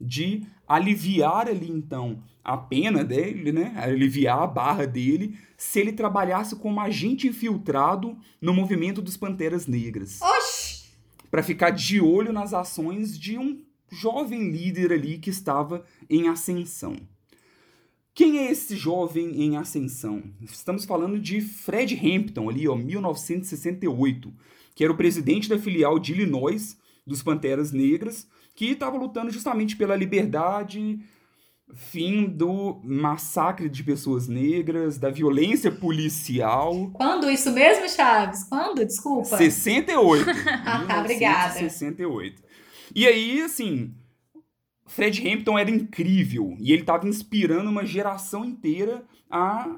[0.00, 3.74] de aliviar ali, então, a pena dele, né?
[3.76, 10.18] Aliviar a barra dele, se ele trabalhasse como agente infiltrado no movimento dos Panteras Negras
[10.22, 10.88] Oxi!
[11.30, 13.60] para ficar de olho nas ações de um
[13.90, 16.96] jovem líder ali que estava em ascensão.
[18.14, 20.22] Quem é esse jovem em ascensão?
[20.42, 24.32] Estamos falando de Fred Hampton, ali, ó, 1968,
[24.74, 29.76] que era o presidente da filial de Illinois dos Panteras Negras, que estava lutando justamente
[29.76, 31.00] pela liberdade,
[31.74, 36.90] fim do massacre de pessoas negras, da violência policial.
[36.92, 38.44] Quando isso mesmo, Chaves?
[38.44, 38.84] Quando?
[38.84, 39.36] Desculpa.
[39.36, 40.26] 68.
[40.66, 41.54] Ah, tá, obrigada.
[41.54, 42.42] 68.
[42.94, 43.94] E aí, assim,
[44.90, 49.76] Fred Hampton era incrível e ele estava inspirando uma geração inteira a,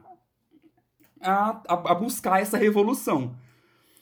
[1.20, 3.36] a, a, buscar essa revolução.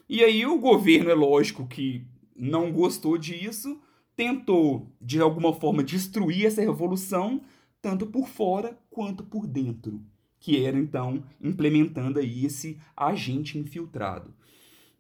[0.09, 3.81] E aí o governo, é lógico que não gostou disso,
[4.15, 7.41] tentou de alguma forma destruir essa revolução,
[7.83, 10.01] tanto por fora quanto por dentro,
[10.39, 14.33] que era então implementando aí esse agente infiltrado.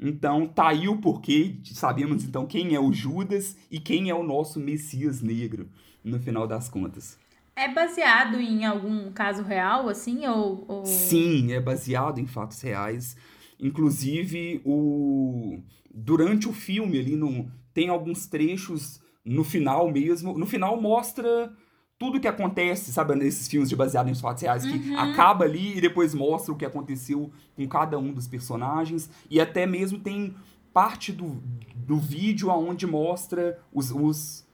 [0.03, 4.25] Então, tá aí o porquê, sabemos então quem é o Judas e quem é o
[4.25, 5.69] nosso Messias negro,
[6.05, 7.19] no final das contas.
[7.55, 10.27] É baseado em algum caso real, assim?
[10.27, 10.87] Ou, ou...
[10.87, 13.17] Sim, é baseado em fatos reais.
[13.59, 15.59] Inclusive, o
[15.93, 20.39] durante o filme ali no, tem alguns trechos no final mesmo.
[20.39, 21.53] No final mostra
[21.99, 24.99] tudo que acontece, sabe, nesses filmes de baseado em fatos reais, que Uhum.
[24.99, 29.11] acaba ali e depois mostra o que aconteceu com cada um dos personagens.
[29.29, 30.35] E até mesmo tem
[30.73, 31.43] parte do,
[31.75, 34.47] do vídeo onde mostra os, os,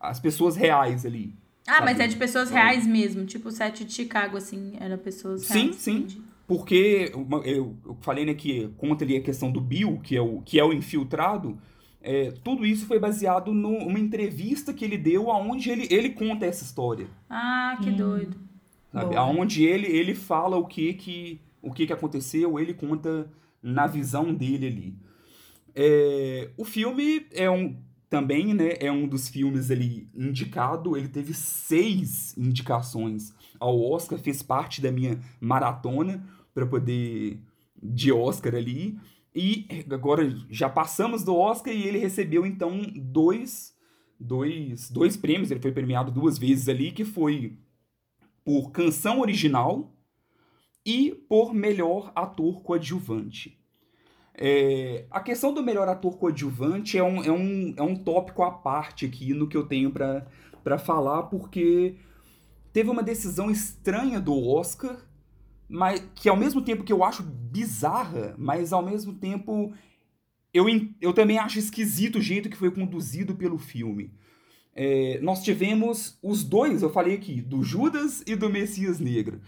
[0.00, 1.34] as pessoas reais ali.
[1.66, 2.02] Ah, mas sabe?
[2.04, 3.24] é de pessoas reais mesmo.
[3.26, 5.76] Tipo o set de Chicago, assim, era pessoas Sim, reais.
[5.76, 5.96] sim.
[5.98, 6.22] entendi.
[6.48, 7.12] Porque
[7.44, 10.58] eu, eu falei né, que conta ali a questão do Bill, que é o, que
[10.58, 11.56] é o infiltrado.
[12.02, 16.46] é, tudo isso foi baseado nu- numa entrevista que ele deu onde ele, ele conta
[16.46, 17.06] essa história.
[17.28, 17.96] Ah, que Hum.
[17.96, 18.36] doido.
[18.90, 19.10] Sabe?
[19.10, 19.20] Boa.
[19.20, 23.30] Aonde ele, ele fala o que que, o que que aconteceu, ele conta
[23.62, 24.94] na visão dele ali.
[25.74, 27.76] É, o filme é um
[28.10, 34.42] também, né, é um dos filmes ali indicado, ele teve seis indicações ao Oscar, fez
[34.42, 37.40] parte da minha maratona para poder
[37.80, 38.98] de Oscar ali.
[39.32, 43.76] E agora já passamos do Oscar e ele recebeu então dois,
[44.18, 47.56] dois, dois prêmios, ele foi premiado duas vezes ali, que foi
[48.44, 49.94] por canção original
[50.84, 53.59] e por melhor ator coadjuvante.
[54.34, 58.50] É, a questão do melhor ator coadjuvante é um, é um, é um tópico à
[58.50, 61.96] parte aqui no que eu tenho para falar, porque
[62.72, 64.96] teve uma decisão estranha do Oscar,
[65.68, 69.72] mas que ao mesmo tempo que eu acho bizarra, mas ao mesmo tempo
[70.52, 70.66] eu,
[71.00, 74.12] eu também acho esquisito o jeito que foi conduzido pelo filme.
[74.74, 79.40] É, nós tivemos os dois, eu falei aqui, do Judas e do Messias Negro.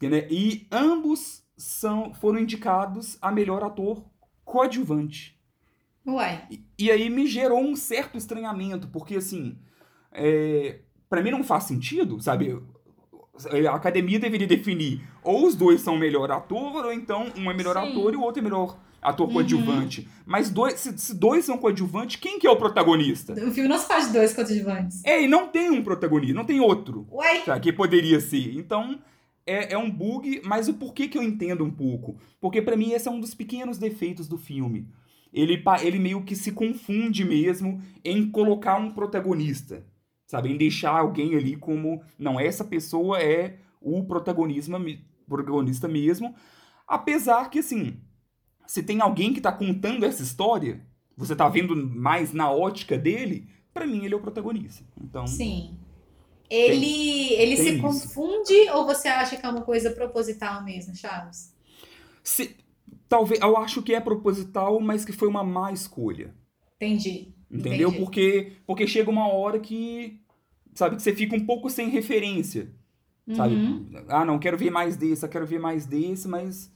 [0.00, 0.26] né?
[0.30, 4.04] E ambos são, foram indicados a melhor ator
[4.52, 5.34] coadjuvante.
[6.06, 6.44] Uai.
[6.50, 9.56] E, e aí me gerou um certo estranhamento, porque assim,
[10.12, 12.60] é, para mim não faz sentido, sabe?
[13.66, 17.76] A academia deveria definir ou os dois são melhor ator, ou então um é melhor
[17.76, 17.90] Sim.
[17.90, 20.06] ator e o outro é melhor ator coadjuvante.
[20.26, 23.32] Mas dois, se, se dois são coadjuvantes, quem que é o protagonista?
[23.32, 25.02] O filme não se faz de dois coadjuvantes.
[25.02, 27.42] É, e não tem um protagonista, não tem outro Uai.
[27.44, 28.54] sabe, que poderia ser.
[28.54, 28.98] Então,
[29.46, 32.16] é, é um bug, mas o porquê que eu entendo um pouco?
[32.40, 34.88] Porque pra mim esse é um dos pequenos defeitos do filme.
[35.32, 39.86] Ele, ele meio que se confunde mesmo em colocar um protagonista,
[40.26, 40.50] sabe?
[40.50, 44.76] Em deixar alguém ali como, não, essa pessoa é o protagonismo,
[45.26, 46.34] protagonista mesmo.
[46.86, 47.96] Apesar que, assim,
[48.66, 50.84] se tem alguém que tá contando essa história,
[51.16, 54.84] você tá vendo mais na ótica dele, pra mim ele é o protagonista.
[55.02, 55.78] Então, Sim.
[56.52, 57.82] Ele, ele tem se isso.
[57.82, 61.54] confunde ou você acha que é uma coisa proposital mesmo, Chaves?
[62.22, 62.56] Se,
[63.08, 66.34] talvez, eu acho que é proposital, mas que foi uma má escolha.
[66.76, 67.32] Entendi.
[67.50, 67.88] Entendeu?
[67.88, 68.04] Entendi.
[68.04, 70.20] Porque, porque chega uma hora que,
[70.74, 72.70] sabe, que você fica um pouco sem referência.
[73.34, 73.54] Sabe?
[73.54, 73.86] Uhum.
[74.08, 76.70] Ah, não, quero ver mais desse, eu quero ver mais desse, mas.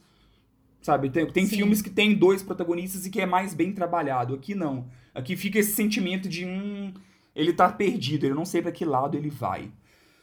[0.81, 1.57] Sabe, tem, tem Sim.
[1.57, 4.33] filmes que tem dois protagonistas e que é mais bem trabalhado.
[4.33, 4.87] Aqui não.
[5.13, 6.93] Aqui fica esse sentimento de um.
[7.37, 9.71] Ele tá perdido, eu não sei pra que lado ele vai.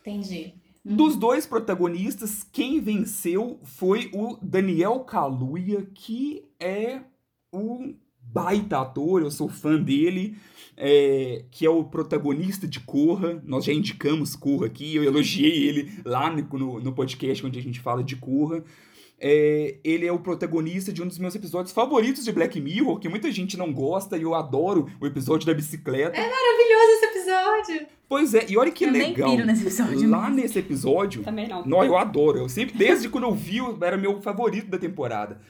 [0.00, 0.52] Entendi.
[0.84, 0.96] Uhum.
[0.96, 7.02] Dos dois protagonistas, quem venceu foi o Daniel Kaluuya, que é
[7.52, 10.36] um baita ator, eu sou fã dele,
[10.76, 13.40] é, que é o protagonista de Corra.
[13.46, 17.78] Nós já indicamos Corra aqui, eu elogiei ele lá no, no, podcast onde a gente
[17.78, 18.64] fala de Corra.
[19.20, 23.08] É, ele é o protagonista de um dos meus episódios favoritos de Black Mirror, que
[23.08, 26.20] muita gente não gosta e eu adoro o episódio da bicicleta.
[26.20, 27.03] Maravilhoso
[28.08, 29.30] Pois é, e olha que eu nem legal.
[29.30, 30.08] piro nesse episódio.
[30.10, 30.36] Lá mesmo.
[30.36, 31.64] nesse episódio, Também não.
[31.66, 32.38] não, eu adoro.
[32.38, 35.40] Eu sempre, desde quando eu vi, era meu favorito da temporada.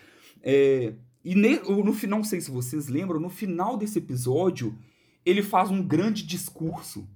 [0.42, 4.76] É, e ne- no final, não sei se vocês lembram, no final desse episódio,
[5.26, 7.08] ele faz um grande discurso,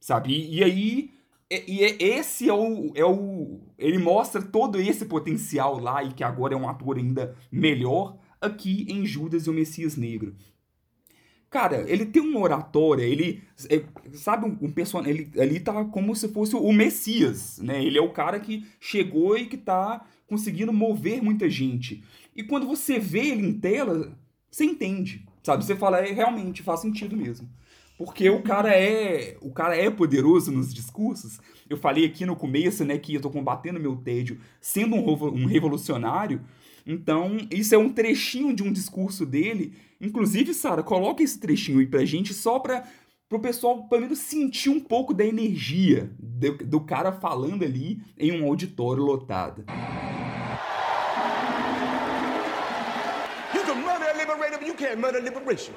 [0.00, 0.32] sabe?
[0.32, 1.10] E, e aí,
[1.50, 3.60] é- e é- esse é o, é o.
[3.78, 8.86] Ele mostra todo esse potencial lá, e que agora é um ator ainda melhor, aqui
[8.88, 10.34] em Judas e o Messias Negro.
[11.50, 13.42] Cara, ele tem uma oratória, ele.
[13.70, 13.82] é,
[14.12, 15.12] sabe, um, um personagem.
[15.12, 17.82] Ele ali tá como se fosse o Messias, né?
[17.82, 22.04] Ele é o cara que chegou e que tá conseguindo mover muita gente.
[22.36, 24.16] E quando você vê ele em tela,
[24.50, 25.64] você entende, sabe?
[25.64, 27.48] Você fala, é realmente faz sentido mesmo.
[27.96, 31.40] Porque o cara é, o cara é poderoso nos discursos.
[31.68, 35.46] Eu falei aqui no começo, né, que eu tô combatendo meu tédio sendo um, um
[35.46, 36.40] revolucionário.
[36.90, 39.74] Então, isso é um trechinho de um discurso dele.
[40.00, 42.82] Inclusive, Sara, coloca esse trechinho aí pra gente só pra
[43.28, 48.32] pro pessoal pelo menos sentir um pouco da energia do, do cara falando ali em
[48.32, 49.66] um auditório lotado.
[53.52, 55.74] You can murder a liberator, but you can't murder liberation.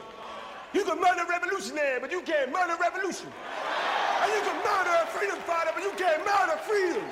[0.73, 3.27] You can murder a revolutionary, but you can't murder revolution.
[4.23, 7.03] And you can murder a freedom fighter, but you can't murder freedom.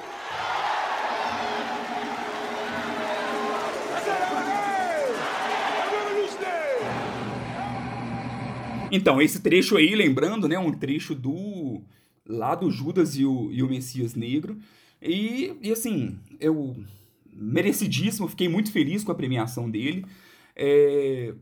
[8.91, 11.81] Então, esse trecho aí, lembrando, né, um trecho do
[12.25, 14.57] lá do Judas e o, e o Messias Negro.
[15.01, 16.75] E, e assim, eu
[17.31, 20.05] merecidíssimo, fiquei muito feliz com a premiação dele.
[20.55, 21.33] É,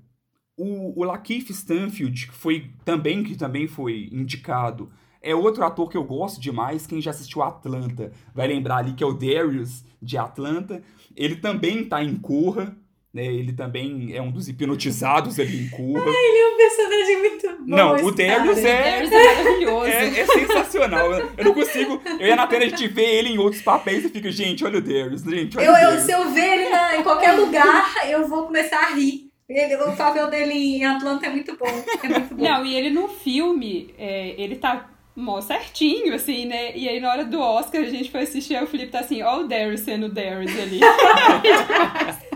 [0.56, 4.92] o, o Lakeith Stanfield, que foi também que também foi indicado,
[5.22, 6.88] é outro ator que eu gosto demais.
[6.88, 10.82] Quem já assistiu Atlanta vai lembrar ali que é o Darius de Atlanta.
[11.16, 12.78] Ele também tá em Corra,
[13.18, 13.26] né?
[13.26, 16.06] Ele também é um dos hipnotizados ali em Corra.
[16.08, 17.76] Ele é um personagem muito bom.
[17.76, 19.86] Não, esse o Darius é, Darius é maravilhoso.
[19.88, 21.12] é, é sensacional.
[21.12, 22.02] Eu eu não consigo.
[22.20, 24.78] Eu e a Natana, a gente vê ele em outros papéis e fica, gente, olha
[24.78, 26.04] o Darius, gente, olha Eu, o eu, Darius.
[26.04, 29.28] se eu ver ele na- em qualquer lugar, eu vou começar a rir.
[29.50, 31.84] Ele, o papel dele em Atlanta é muito bom.
[32.04, 32.44] É muito bom.
[32.44, 36.76] Não, e ele no filme, é, ele tá mó certinho, assim, né?
[36.76, 39.24] E aí na hora do Oscar a gente foi assistir, aí o Felipe tá assim,
[39.24, 40.80] ó o Darius sendo o Darius ali.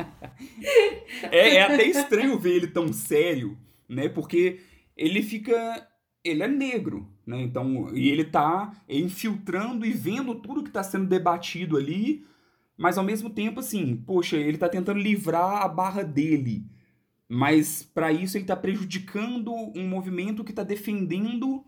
[1.31, 3.57] É, é até estranho ver ele tão sério,
[3.87, 4.09] né?
[4.09, 4.59] Porque
[4.97, 5.87] ele fica.
[6.23, 7.41] Ele é negro, né?
[7.41, 12.25] Então, e ele tá infiltrando e vendo tudo que tá sendo debatido ali,
[12.77, 16.65] mas ao mesmo tempo, assim, poxa, ele tá tentando livrar a barra dele.
[17.29, 21.63] Mas para isso ele tá prejudicando um movimento que tá defendendo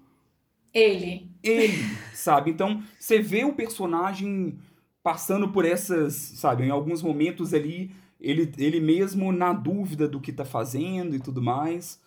[0.73, 1.31] Ele.
[1.41, 2.51] ele, sabe?
[2.51, 4.59] Então, você vê o personagem
[5.01, 7.91] passando por essas, sabe, em alguns momentos ali,
[8.23, 12.01] ele, ele mesmo na dúvida do que tá fazendo e tudo mais.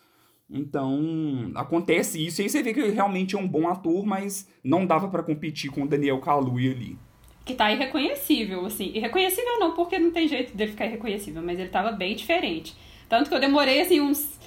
[0.48, 4.48] Então, acontece isso, e aí você vê que ele realmente é um bom ator, mas
[4.62, 6.96] não dava pra competir com o Daniel Kaluuya ali.
[7.44, 8.90] que tá irreconhecível, assim.
[8.94, 12.74] Irreconhecível não, porque não tem jeito dele ficar irreconhecível, mas ele tava bem diferente.
[13.08, 14.38] Tanto que eu demorei, assim, uns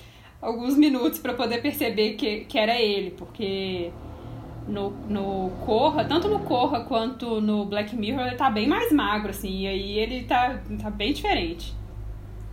[0.41, 3.91] alguns minutos pra poder perceber que, que era ele, porque
[4.69, 9.31] no, no Corra, tanto no Corra quanto no Black Mirror, ele tá bem mais magro,
[9.31, 11.73] assim, e aí ele tá, tá bem diferente.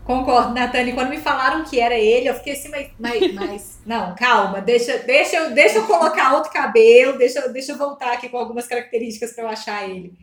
[0.05, 0.93] Concordo, Natane.
[0.93, 2.91] Quando me falaram que era ele, eu fiquei assim, mas.
[2.99, 8.12] mas, mas- não, calma, deixa, deixa, deixa eu colocar outro cabelo, deixa, deixa eu voltar
[8.12, 10.14] aqui com algumas características pra eu achar ele.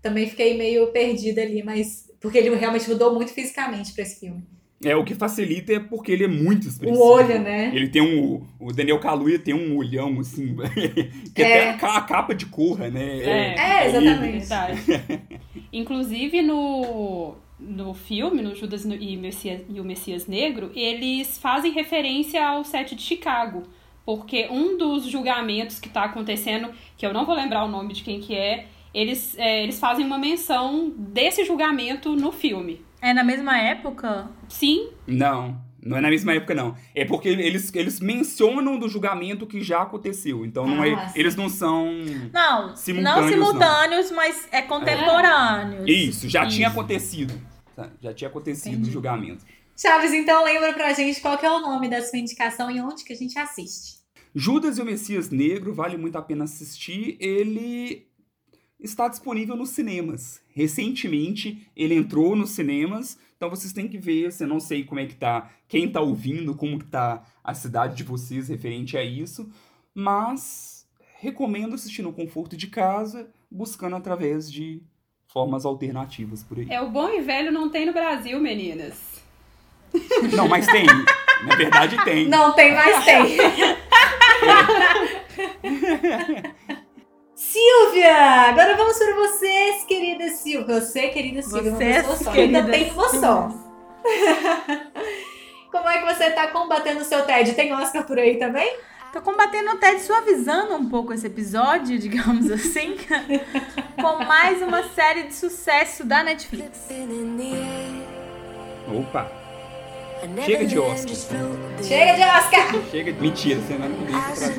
[0.00, 2.08] Também fiquei meio perdida ali, mas.
[2.20, 4.42] Porque ele realmente mudou muito fisicamente pra esse filme.
[4.84, 7.02] É, o que facilita é porque ele é muito O expressivo.
[7.02, 7.72] olho, né?
[7.74, 8.46] Ele tem um.
[8.60, 10.54] O Daniel Kaluuya tem um olhão, assim.
[11.34, 11.70] que É.
[11.70, 13.18] até a ca- a capa de corra, né?
[13.22, 14.38] É, exatamente.
[14.46, 14.82] Verdade.
[15.72, 22.44] Inclusive no, no filme, no Judas e, Messias, e o Messias Negro, eles fazem referência
[22.46, 23.64] ao set de Chicago.
[24.06, 28.02] Porque um dos julgamentos que tá acontecendo, que eu não vou lembrar o nome de
[28.02, 32.80] quem que é, eles, é, eles fazem uma menção desse julgamento no filme.
[33.00, 34.28] É na mesma época?
[34.48, 36.74] Sim, Não, não é na mesma época, não.
[36.94, 40.44] É porque eles, eles mencionam do julgamento que já aconteceu.
[40.44, 41.20] Então não é, Ah, sim.
[41.20, 41.86] eles não são.
[42.32, 45.84] Não, Simultâneos, não simultâneos, mas é contemporâneos.
[45.88, 46.76] Isso, já tinha Isso.
[46.78, 47.40] acontecido.
[47.76, 47.90] tá?
[48.00, 48.88] Já tinha acontecido Entendi.
[48.90, 49.44] o julgamento.
[49.80, 53.04] Chaves, então lembra pra gente qual que é o nome da sua indicação e onde
[53.04, 53.98] que a gente assiste.
[54.34, 57.16] Judas e o Messias Negro, vale muito a pena assistir.
[57.20, 58.07] Ele
[58.80, 60.40] está disponível nos cinemas.
[60.54, 64.30] Recentemente ele entrou nos cinemas, então vocês têm que ver.
[64.40, 67.96] Eu não sei como é que tá, quem tá ouvindo, como que tá a cidade
[67.96, 69.50] de vocês referente a isso,
[69.94, 70.86] mas
[71.20, 74.82] recomendo assistir no conforto de casa, buscando através de
[75.26, 76.66] formas alternativas por aí.
[76.70, 79.18] é o bom e velho não tem no Brasil, meninas.
[80.34, 80.86] Não, mas tem.
[81.46, 82.28] Na verdade tem.
[82.28, 83.38] Não tem, mas tem.
[87.50, 88.50] Silvia!
[88.50, 90.80] Agora vamos para vocês, querida Silvia.
[90.80, 92.30] Você, querida Silvia, uma Vocês, pessoa só.
[92.32, 93.48] Ainda tem uma só.
[95.72, 97.54] Como é que você tá combatendo o seu TED?
[97.54, 98.76] Tem Oscar por aí também?
[99.14, 102.98] Tô combatendo até suavizando um pouco esse episódio, digamos assim,
[103.96, 106.86] com mais uma série de sucesso da Netflix.
[108.94, 109.32] Opa!
[110.44, 111.16] Chega de Oscar.
[111.82, 112.90] Chega de Oscar!
[112.90, 113.20] Chega de.
[113.22, 114.54] Mentira, você não me trazer.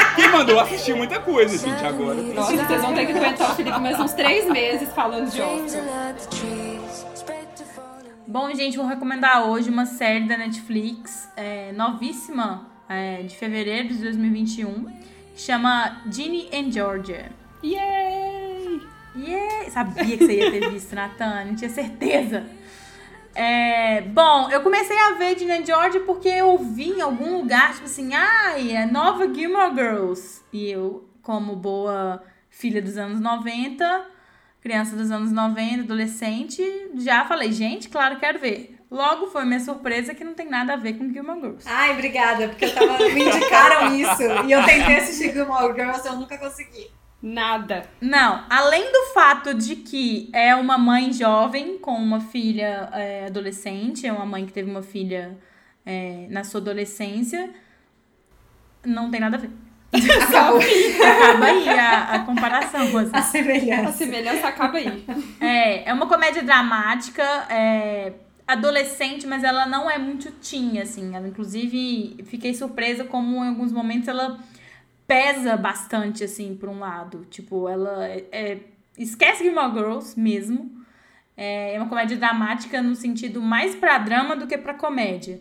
[0.16, 2.14] Quem mandou assistir muita coisa, gente, agora.
[2.14, 5.82] Nossa, vocês vão ter que aguentar o Felipe mais uns três meses falando de Oscar.
[8.26, 13.98] Bom, gente, vou recomendar hoje uma série da Netflix, é, novíssima, é, de fevereiro de
[13.98, 14.86] 2021,
[15.34, 17.30] que chama Ginny and Georgia.
[17.62, 18.80] Yay!
[19.14, 19.70] Yeah!
[19.70, 22.44] Sabia que você ia ter visto, Natane, tinha certeza.
[23.36, 27.74] É, bom, eu comecei a ver Ginny and Georgia porque eu vi em algum lugar,
[27.74, 30.42] tipo assim, ai, é nova Gilmore Girls.
[30.50, 34.06] E eu, como boa filha dos anos 90,
[34.62, 36.62] criança dos anos 90, adolescente,
[36.96, 38.74] já falei, gente, claro, quero ver.
[38.90, 41.68] Logo foi minha surpresa que não tem nada a ver com Gilmore Girls.
[41.68, 44.22] Ai, obrigada, porque eu tava, me indicaram isso.
[44.46, 46.90] E eu tentei assistir Gilmore Girls, eu nunca consegui.
[47.22, 47.84] Nada.
[48.00, 54.06] Não, além do fato de que é uma mãe jovem com uma filha é, adolescente,
[54.06, 55.36] é uma mãe que teve uma filha
[55.84, 57.50] é, na sua adolescência,
[58.84, 59.50] não tem nada a ver.
[60.22, 60.60] Acabou.
[60.60, 62.82] Acaba aí a, a comparação.
[62.98, 63.10] assim.
[63.12, 63.92] A A semelhança.
[63.92, 65.04] semelhança acaba aí.
[65.40, 68.12] É, é uma comédia dramática, é,
[68.46, 71.14] adolescente, mas ela não é muito teen, assim.
[71.16, 74.38] Ela, inclusive, fiquei surpresa como em alguns momentos ela
[75.06, 77.26] pesa bastante, assim, por um lado.
[77.30, 78.58] Tipo, ela é, é-
[78.98, 80.70] esquece Gilmore Girls mesmo.
[81.36, 85.40] É, é uma comédia dramática no sentido mais pra drama do que pra comédia.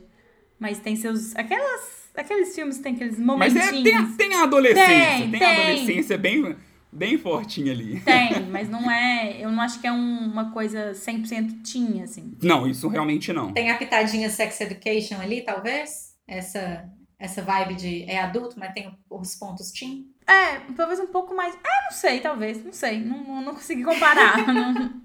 [0.60, 1.36] Mas tem seus...
[1.36, 4.88] Aquelas, aqueles filmes tem aqueles Mas é, tem, a, tem a adolescência.
[5.20, 5.48] Tem, Tem, tem.
[5.48, 6.56] a adolescência bem,
[6.92, 8.00] bem fortinha ali.
[8.02, 9.38] Tem, mas não é...
[9.40, 12.38] Eu não acho que é um- uma coisa 100% teen, assim.
[12.44, 13.52] Não, isso realmente não.
[13.54, 16.14] Tem a pitadinha Sex Education ali, talvez?
[16.28, 16.90] Essa,
[17.20, 20.08] essa vibe de é adulto, mas tem os pontos teen.
[20.28, 21.54] É, talvez um pouco mais.
[21.56, 23.00] Ah, não sei, talvez, não sei.
[23.00, 24.46] Não, não, não consegui comparar.
[24.54, 25.02] não-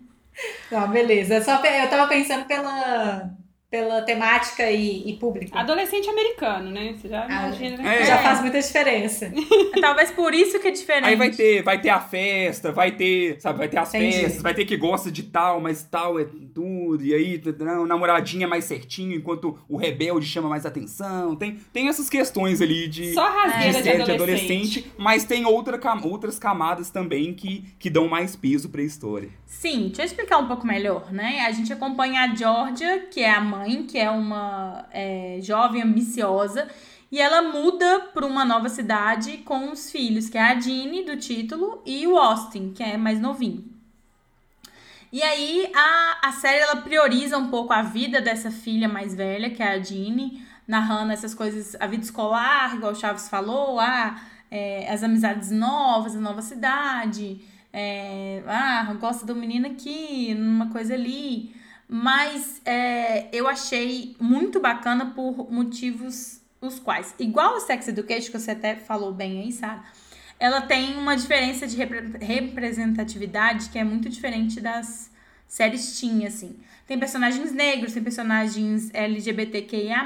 [0.70, 1.42] Não, beleza.
[1.42, 3.30] Só, eu tava pensando pela,
[3.70, 5.56] pela temática e, e público.
[5.58, 6.94] Adolescente americano, né?
[6.96, 7.86] Você já Ah, imagina.
[7.92, 8.04] é.
[8.04, 9.30] Já faz muita diferença.
[9.80, 11.04] talvez por isso que é diferente.
[11.08, 14.16] Aí vai ter, vai ter a festa, vai ter, sabe, vai ter as Entendi.
[14.16, 16.24] festas, vai ter que gosta de tal, mas tal é
[16.90, 17.40] tudo, e aí
[17.78, 21.36] o namoradinho é mais certinho, enquanto o rebelde chama mais atenção.
[21.36, 24.14] Tem, tem essas questões ali de, Só de rasgueira de, adolescente.
[24.14, 29.28] adolescente, mas tem outra, outras camadas também que, que dão mais peso pra história.
[29.46, 31.40] Sim, deixa eu explicar um pouco melhor, né?
[31.46, 36.68] A gente acompanha a Georgia, que é a mãe, que é uma é, jovem ambiciosa,
[37.12, 41.16] e ela muda para uma nova cidade com os filhos, que é a Jeannie, do
[41.16, 43.69] título, e o Austin, que é mais novinho.
[45.12, 49.50] E aí a, a série ela prioriza um pouco a vida dessa filha mais velha,
[49.50, 54.20] que é a Jeannie, narrando essas coisas, a vida escolar, igual o Chaves falou, ah,
[54.50, 57.40] é, as amizades novas, a nova cidade,
[57.72, 61.54] é, ah, gosta do menino aqui, numa coisa ali.
[61.88, 68.38] Mas é, eu achei muito bacana por motivos os quais, igual o Sex Education, que
[68.38, 69.82] você até falou bem aí, Sara,
[70.40, 75.10] ela tem uma diferença de repre- representatividade que é muito diferente das
[75.46, 76.56] séries teen, assim.
[76.86, 80.02] Tem personagens negros, tem personagens LGBTQIA+,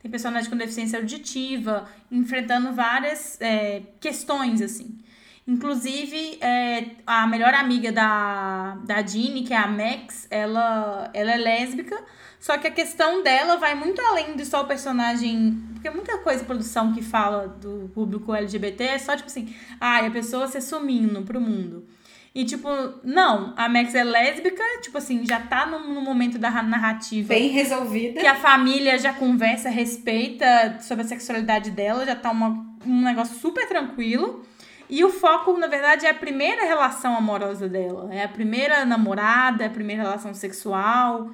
[0.00, 4.98] tem personagem com deficiência auditiva, enfrentando várias é, questões, assim.
[5.46, 11.36] Inclusive, é, a melhor amiga da, da Jeannie, que é a Max, ela, ela é
[11.38, 11.98] lésbica,
[12.40, 15.58] só que a questão dela vai muito além de só o personagem.
[15.74, 20.10] Porque muita coisa produção que fala do público LGBT é só tipo assim, ah, a
[20.10, 21.86] pessoa se sumindo pro mundo.
[22.34, 22.68] E tipo,
[23.02, 27.48] não, a Max é lésbica, tipo assim, já tá no, no momento da narrativa Bem
[27.48, 28.20] resolvida.
[28.20, 33.36] que a família já conversa, respeita sobre a sexualidade dela, já tá uma, um negócio
[33.38, 34.44] super tranquilo.
[34.90, 38.08] E o foco, na verdade, é a primeira relação amorosa dela.
[38.12, 41.30] É a primeira namorada, é a primeira relação sexual.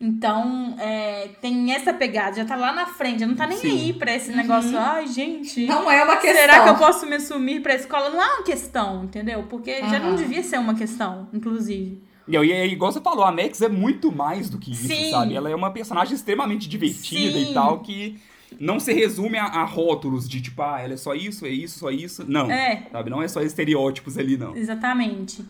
[0.00, 3.70] Então, é, tem essa pegada, já tá lá na frente, já não tá nem Sim.
[3.70, 4.76] aí pra esse negócio.
[4.76, 5.66] Ai, gente.
[5.66, 6.40] Não é uma questão.
[6.40, 8.10] Será que eu posso me assumir pra escola?
[8.10, 9.44] Não é uma questão, entendeu?
[9.44, 12.02] Porque já não devia ser uma questão, inclusive.
[12.26, 15.10] E aí, é igual você falou, a Max é muito mais do que isso, Sim.
[15.10, 15.34] sabe?
[15.34, 17.50] Ela é uma personagem extremamente divertida Sim.
[17.50, 18.18] e tal, que
[18.58, 21.78] não se resume a, a rótulos de tipo, ah, ela é só isso, é isso,
[21.78, 22.24] só isso.
[22.26, 22.86] Não, É.
[22.90, 23.10] sabe?
[23.10, 24.56] Não é só estereótipos ali, não.
[24.56, 25.44] Exatamente.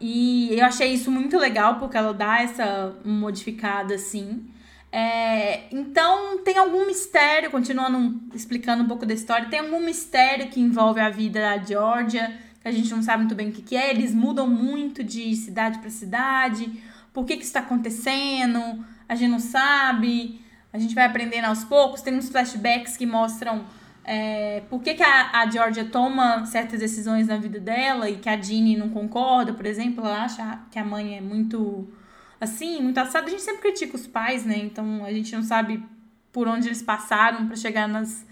[0.00, 4.46] E eu achei isso muito legal, porque ela dá essa modificada assim.
[4.92, 10.60] É, então, tem algum mistério, continuando explicando um pouco da história, tem algum mistério que
[10.60, 13.76] envolve a vida da Georgia, que a gente não sabe muito bem o que, que
[13.76, 13.90] é.
[13.90, 16.82] Eles mudam muito de cidade para cidade.
[17.12, 18.84] Por que, que isso está acontecendo?
[19.08, 20.40] A gente não sabe.
[20.72, 22.02] A gente vai aprendendo aos poucos.
[22.02, 23.64] Tem uns flashbacks que mostram
[24.08, 28.28] é, por que, que a, a Georgia toma certas decisões na vida dela e que
[28.28, 31.88] a Jeannie não concorda, por exemplo, ela acha que a mãe é muito
[32.40, 33.26] assim, muito assada.
[33.26, 34.58] A gente sempre critica os pais, né?
[34.58, 35.82] Então a gente não sabe
[36.32, 38.24] por onde eles passaram para chegar nas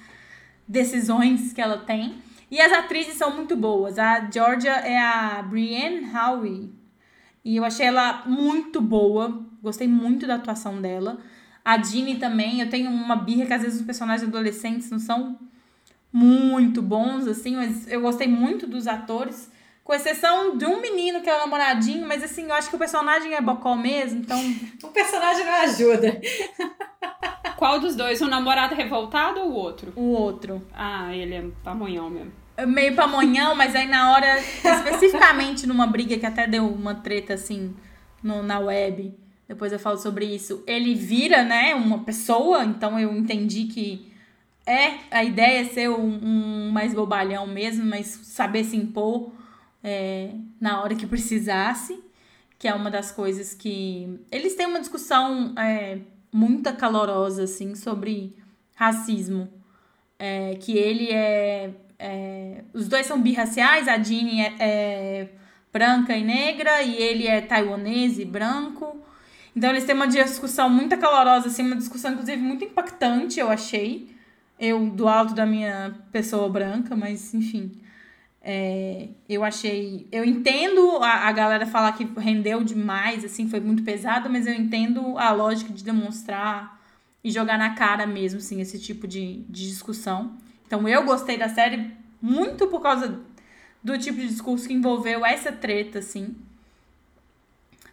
[0.68, 2.18] decisões que ela tem.
[2.48, 3.98] E as atrizes são muito boas.
[3.98, 6.72] A Georgia é a Brienne Howe.
[7.44, 9.44] E eu achei ela muito boa.
[9.60, 11.18] Gostei muito da atuação dela.
[11.64, 12.60] A Jeannie também.
[12.60, 15.36] Eu tenho uma birra que às vezes os personagens adolescentes não são
[16.14, 19.50] muito bons, assim, mas eu gostei muito dos atores.
[19.82, 22.78] Com exceção de um menino que é o namoradinho, mas assim, eu acho que o
[22.78, 24.38] personagem é bocó mesmo, então.
[24.84, 26.20] O personagem não ajuda.
[27.58, 28.20] Qual dos dois?
[28.20, 29.92] O namorado revoltado ou o outro?
[29.96, 30.62] O outro.
[30.72, 32.32] Ah, ele é pamonhão mesmo.
[32.56, 37.34] É Meio pamonhão, mas aí na hora, especificamente numa briga que até deu uma treta
[37.34, 37.74] assim
[38.22, 39.12] no, na web,
[39.48, 44.13] depois eu falo sobre isso, ele vira, né, uma pessoa, então eu entendi que
[44.66, 49.30] é, a ideia é ser um, um mais bobalhão mesmo, mas saber se impor
[49.82, 52.02] é, na hora que precisasse,
[52.58, 54.18] que é uma das coisas que.
[54.32, 55.98] Eles têm uma discussão é,
[56.32, 58.34] muito calorosa, assim, sobre
[58.74, 59.48] racismo.
[60.18, 65.28] É, que ele é, é, Os dois são birraciais, a Jeannie é, é
[65.70, 68.96] branca e negra, e ele é taiwanês e branco.
[69.54, 74.13] Então eles têm uma discussão muito calorosa, assim, uma discussão, inclusive, muito impactante, eu achei.
[74.58, 77.72] Eu, do alto da minha pessoa branca, mas enfim.
[78.42, 80.06] É, eu achei.
[80.12, 84.52] Eu entendo a, a galera falar que rendeu demais, assim, foi muito pesado, mas eu
[84.52, 86.78] entendo a lógica de demonstrar
[87.22, 90.36] e jogar na cara mesmo, assim, esse tipo de, de discussão.
[90.66, 91.90] Então eu gostei da série
[92.20, 93.20] muito por causa
[93.82, 96.36] do tipo de discurso que envolveu essa treta, assim.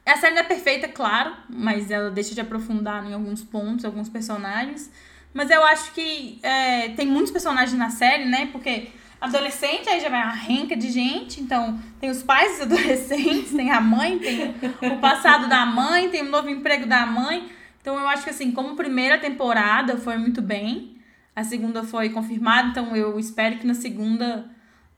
[0.05, 4.09] A série não é perfeita, claro, mas ela deixa de aprofundar em alguns pontos, alguns
[4.09, 4.91] personagens.
[5.33, 8.49] Mas eu acho que é, tem muitos personagens na série, né?
[8.51, 11.39] Porque adolescente, aí já vai uma renca de gente.
[11.39, 14.55] Então, tem os pais dos adolescentes, tem a mãe, tem
[14.91, 17.49] o passado da mãe, tem o novo emprego da mãe.
[17.79, 20.97] Então, eu acho que, assim, como primeira temporada foi muito bem.
[21.35, 24.49] A segunda foi confirmada, então eu espero que na segunda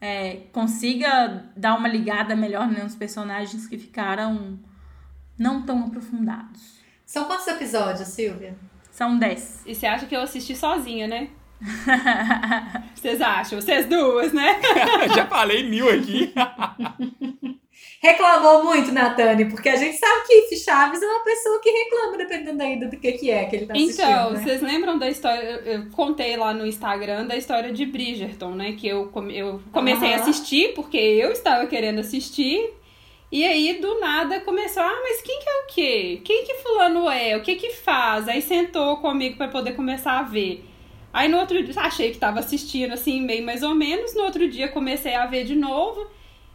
[0.01, 4.59] é, consiga dar uma ligada melhor né, nos personagens que ficaram
[5.38, 6.81] não tão aprofundados.
[7.05, 8.55] São quantos episódios, Silvia?
[8.93, 9.63] São 10.
[9.65, 11.27] E você acha que eu assisti sozinha, né?
[12.93, 13.59] Vocês acham?
[13.59, 14.59] Vocês duas, né?
[15.15, 16.31] Já falei mil aqui.
[18.01, 22.61] Reclamou muito, Natane, porque a gente sabe que Chaves é uma pessoa que reclama, dependendo
[22.61, 24.03] ainda do que, que é que ele tá assistindo.
[24.03, 24.39] Então, né?
[24.43, 25.41] vocês lembram da história?
[25.65, 28.73] Eu contei lá no Instagram da história de Bridgerton, né?
[28.73, 30.21] Que eu, come- eu comecei a Aham.
[30.23, 32.73] assistir porque eu estava querendo assistir.
[33.34, 36.21] E aí, do nada, começou, ah, mas quem que é o quê?
[36.23, 37.36] Quem que fulano é?
[37.36, 38.27] O que que faz?
[38.27, 40.63] Aí sentou comigo pra poder começar a ver.
[41.11, 44.13] Aí no outro dia, achei que tava assistindo assim, meio mais ou menos.
[44.13, 46.05] No outro dia comecei a ver de novo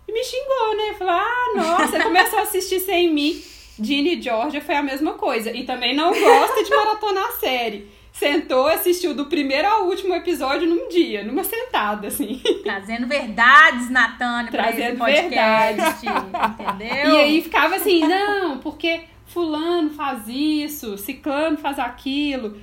[0.07, 0.95] e me xingou, né?
[0.97, 3.43] Falou, ah, nossa, começou a assistir sem mim.
[3.81, 5.51] Ginny e Georgia foi a mesma coisa.
[5.51, 7.89] E também não gosta de maratonar série.
[8.13, 12.41] Sentou, assistiu do primeiro ao último episódio num dia, numa sentada, assim.
[12.65, 16.07] Trazendo verdades, Natânia, pra esse Trazendo podcast.
[16.07, 17.15] Entendeu?
[17.15, 22.57] E aí ficava assim, não, porque fulano faz isso, ciclano faz aquilo.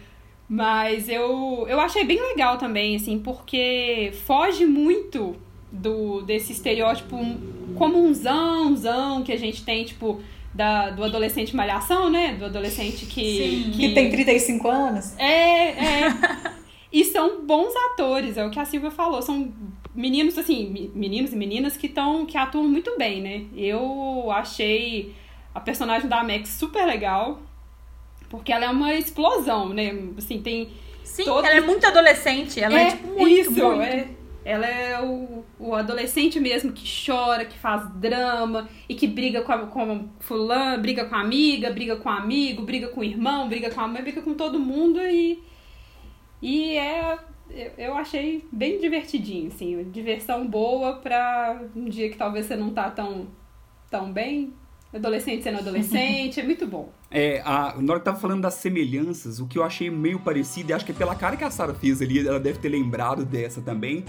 [0.48, 5.36] Mas eu, eu achei bem legal também, assim, porque foge muito
[5.72, 7.18] do desse estereótipo
[7.78, 10.22] comunzãozão que a gente tem, tipo,
[10.56, 12.34] da, do adolescente malhação, né?
[12.40, 13.66] Do adolescente que...
[13.66, 13.72] Sim.
[13.72, 15.14] Que tem 35 anos.
[15.20, 16.14] É, é.
[16.92, 19.22] e são bons atores, é o que a Silvia falou.
[19.22, 19.52] São
[19.94, 23.44] meninos, assim, me- meninos e meninas que, tão, que atuam muito bem, né?
[23.56, 25.14] Eu achei
[25.54, 27.42] a personagem da Max super legal,
[28.30, 29.94] porque ela é uma explosão, né?
[30.18, 30.70] Assim, tem.
[31.04, 32.60] Sim, todos- ela é muito adolescente.
[32.62, 33.82] Ela é, tipo, muito, isso, muito.
[33.82, 34.08] é.
[34.46, 39.52] Ela é o, o adolescente mesmo que chora, que faz drama e que briga com,
[39.52, 43.50] a, com fulano, briga com a amiga, briga com o amigo, briga com o irmão,
[43.50, 45.42] briga com a mãe, briga com todo mundo e.
[46.40, 47.18] E é.
[47.76, 49.84] eu- achei bem divertidinho, assim.
[49.92, 53.28] Diversão boa pra um dia que talvez você não tá tão,
[53.90, 54.54] tão bem.
[54.94, 56.90] Adolescente sendo adolescente, é muito bom.
[57.10, 60.70] É, a, na hora que tava falando das semelhanças, o que eu achei meio parecido,
[60.70, 63.26] e acho que é pela cara que a Sarah fez ali, ela deve ter lembrado
[63.26, 64.06] dessa também,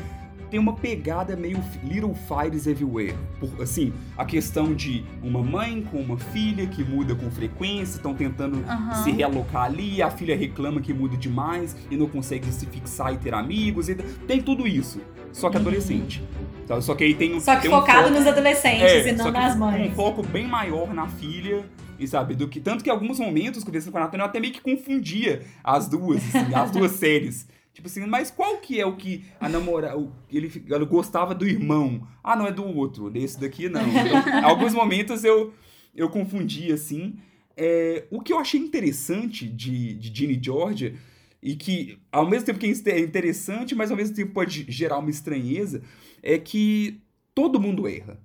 [0.51, 3.15] tem uma pegada meio Little Fires Everywhere.
[3.41, 8.15] Por, assim, a questão de uma mãe com uma filha que muda com frequência, estão
[8.15, 9.03] tentando Aham.
[9.05, 13.17] se realocar ali, a filha reclama que muda demais e não consegue se fixar e
[13.19, 13.89] ter amigos.
[13.89, 15.01] E, tem tudo isso,
[15.33, 16.23] só que adolescente.
[16.67, 16.81] Tá?
[16.81, 19.13] Só que aí tem, um- Só que tem um focado foco- nos adolescentes é, e
[19.13, 19.91] não nas mães.
[19.93, 21.65] um foco bem maior na filha,
[21.99, 24.39] e sabe, do que tanto que em alguns momentos conversando com a Nathalie, eu até
[24.41, 27.47] meio que confundia as duas, assim, as duas séries.
[27.77, 30.03] Tipo assim, mas qual que é o que a namorada,
[30.33, 32.09] ele, ela gostava do irmão?
[32.25, 33.83] Ah, não é do outro, desse daqui não.
[34.01, 35.53] Então, alguns momentos eu
[35.95, 37.19] eu confundia assim.
[37.55, 40.95] É, o que eu achei interessante de, de Ginny Georgia
[41.43, 45.11] e que ao mesmo tempo que é interessante, mas ao mesmo tempo pode gerar uma
[45.11, 45.83] estranheza,
[46.23, 47.03] é que
[47.35, 48.19] todo mundo erra.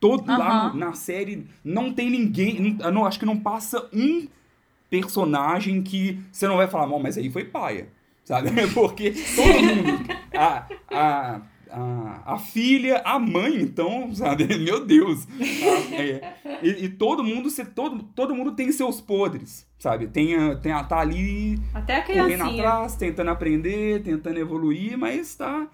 [0.00, 0.72] Todo, lá Aham.
[0.72, 4.26] no- na série não tem ninguém, não, acho que não passa um
[4.90, 7.88] personagem que você não vai falar, "Bom, mas aí foi paia,
[8.24, 8.50] sabe?
[8.72, 14.46] Porque todo mundo, a, a, a, a filha, a mãe, então, sabe?
[14.58, 15.26] Meu Deus.
[15.40, 16.34] Ah, é.
[16.62, 20.06] e, e todo mundo, você, todo, todo mundo tem seus podres, sabe?
[20.06, 25.34] Tem, a, tem a, tá ali Até a correndo atrás, tentando aprender, tentando evoluir, mas
[25.34, 25.68] tá.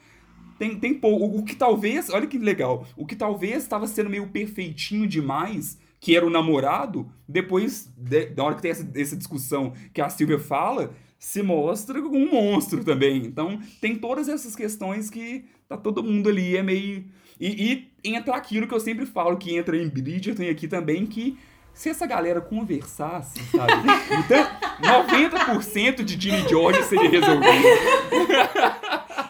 [0.59, 1.25] Tem, tem pouco.
[1.25, 5.79] O, o que talvez, olha que legal, o que talvez estava sendo meio perfeitinho demais
[6.01, 10.09] que era o namorado, depois, de, da hora que tem essa, essa discussão que a
[10.09, 13.19] Silvia fala, se mostra como um monstro também.
[13.19, 17.05] Então, tem todas essas questões que tá todo mundo ali, é meio.
[17.39, 21.05] E, e entra aquilo que eu sempre falo, que entra em Bridgerton e aqui também,
[21.05, 21.39] que
[21.75, 23.73] se essa galera conversasse, sabe?
[24.25, 24.47] Então,
[24.81, 27.69] 90% de Jimmy George seria resolvido.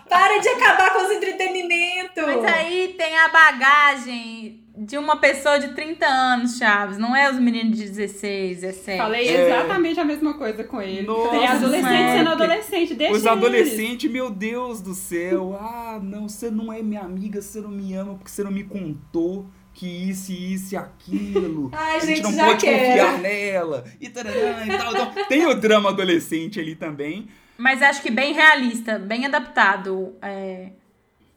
[0.09, 2.25] Para de acabar com os entretenimentos!
[2.25, 6.97] Mas aí tem a bagagem de uma pessoa de 30 anos, Chaves.
[6.97, 8.97] Não é os meninos de 16, 17.
[8.99, 9.47] Falei É.
[9.47, 11.03] exatamente a mesma coisa com ele.
[11.07, 13.31] Nossa, Tem adolescente é, sendo adolescente, deixa Os eles.
[13.37, 15.55] adolescentes, meu Deus do céu.
[15.61, 18.65] Ah, não, você não é minha amiga, você não me ama porque você não me
[18.65, 21.71] contou que isso, e isso e aquilo.
[21.77, 22.79] Ai, a gente, gente, não já pode quero.
[22.87, 23.85] confiar nela.
[24.01, 24.93] E, tarará, e tal.
[24.93, 27.29] Então, tem o drama adolescente ali também.
[27.59, 30.71] Mas acho que bem realista, bem adaptado é,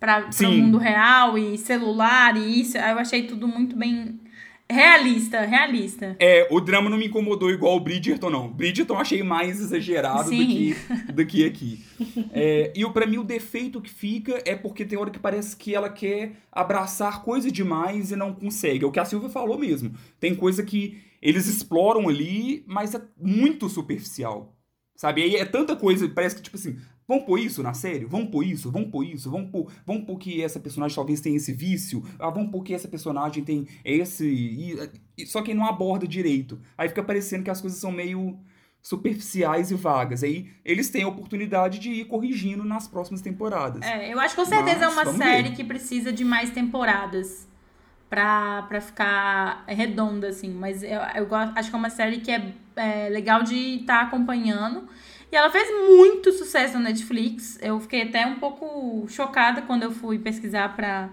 [0.04, 2.78] para o mundo real e celular e isso.
[2.78, 4.20] Eu achei tudo muito bem
[4.70, 6.16] realista, realista.
[6.20, 8.49] É, o drama não me incomodou igual o Bridgerton, não.
[8.51, 10.76] Bridgerton eu achei mais exagerado do que,
[11.14, 11.80] do que aqui.
[12.36, 15.56] É, e o- pra mim o defeito que fica é porque tem hora que parece
[15.56, 18.84] que ela quer abraçar coisa demais e não consegue.
[18.84, 19.93] É o que a Silvia falou mesmo.
[20.20, 24.54] Tem coisa que eles exploram ali, mas é muito superficial.
[24.95, 25.24] Sabe?
[25.24, 26.78] Aí é tanta coisa, parece que tipo assim,
[27.08, 28.06] vamos pôr isso na série?
[28.06, 28.72] Vamos pôr isso?
[28.72, 29.30] Vamos pôr isso?
[29.32, 32.04] Vamos pôr, vamos pôr que essa personagem talvez tenha esse vício?
[32.20, 34.26] Ah, vamos pôr que essa personagem tem esse.
[34.26, 36.60] e- e- só que não aborda direito.
[36.78, 38.38] Aí fica parecendo que as coisas são meio
[38.82, 40.24] superficiais e vagas.
[40.24, 43.82] Aí eles têm a oportunidade de ir corrigindo nas próximas temporadas.
[43.82, 45.56] É, eu acho que com certeza Mas, é uma série ver.
[45.56, 47.47] que precisa de mais temporadas
[48.10, 50.49] pra, pra ficar redonda, assim.
[50.49, 54.01] Mas eu, eu gosto, acho que é uma série que é, é legal de estar
[54.01, 54.88] acompanhando.
[55.34, 57.58] E ela fez muito sucesso na Netflix.
[57.60, 61.10] Eu fiquei até um pouco chocada quando eu fui pesquisar pra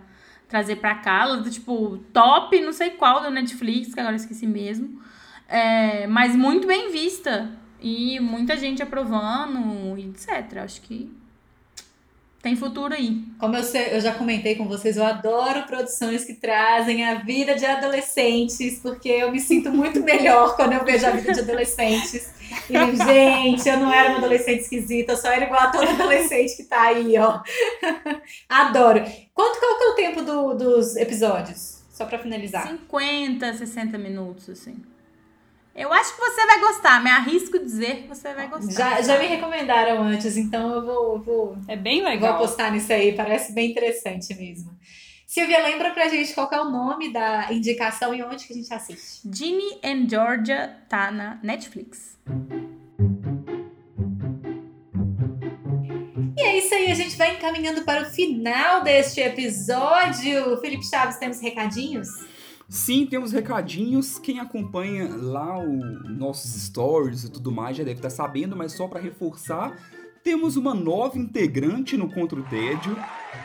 [0.47, 1.23] trazer pra cá.
[1.23, 5.01] Ela, tipo, top, não sei qual do Netflix, que agora eu esqueci mesmo.
[5.49, 7.51] É, mas muito bem vista.
[7.81, 10.59] E muita gente aprovando, etc.
[10.59, 11.11] Acho que
[12.43, 13.23] tem futuro aí.
[13.39, 17.55] Como eu, sei- eu já comentei com vocês, eu adoro produções que trazem a vida
[17.55, 22.31] de adolescentes, porque eu me sinto muito melhor quando eu vejo a vida de adolescentes.
[22.69, 26.57] E gente, eu não era uma adolescente esquisita, eu só era igual a todo adolescente
[26.57, 27.41] que tá aí, ó.
[28.49, 29.05] Adoro.
[29.35, 31.81] Quanto qual que é o tempo do- dos episódios?
[31.93, 32.67] Só pra finalizar.
[32.69, 34.77] 50, 60 minutos, assim.
[35.75, 38.73] Eu acho que você vai gostar, me arrisco dizer que você vai gostar.
[38.73, 42.35] Já, já me recomendaram antes, então eu vou, vou, É bem vou legal.
[42.35, 44.77] apostar nisso aí, parece bem interessante mesmo.
[45.27, 48.57] Silvia, lembra pra gente qual que é o nome da indicação e onde que a
[48.57, 49.21] gente assiste?
[49.33, 52.19] Ginny and Georgia tá na Netflix.
[56.37, 60.57] E é isso aí, a gente vai encaminhando para o final deste episódio.
[60.61, 62.09] Felipe Chaves, temos recadinhos?
[62.71, 64.17] Sim, temos recadinhos.
[64.17, 68.87] Quem acompanha lá o nossos stories e tudo mais já deve estar sabendo, mas só
[68.87, 69.77] para reforçar,
[70.23, 72.97] temos uma nova integrante no Contra o Tédio.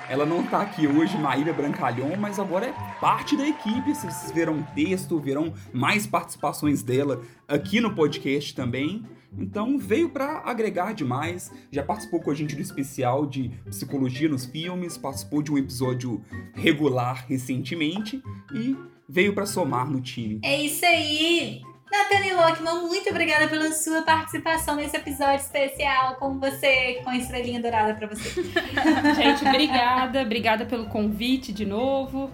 [0.07, 3.95] Ela não tá aqui hoje, Maíra Brancalhon, mas agora é parte da equipe.
[3.95, 9.03] Vocês verão texto, verão mais participações dela aqui no podcast também.
[9.35, 11.51] Então veio para agregar demais.
[11.71, 16.23] Já participou com a gente do especial de psicologia nos filmes, participou de um episódio
[16.53, 18.21] regular recentemente
[18.53, 20.39] e veio para somar no time.
[20.43, 21.61] É isso aí.
[21.91, 27.61] Nathane Lockman, muito obrigada pela sua participação nesse episódio especial com você, com a estrelinha
[27.61, 28.43] dourada pra você.
[29.15, 30.21] Gente, obrigada.
[30.21, 32.29] Obrigada pelo convite de novo.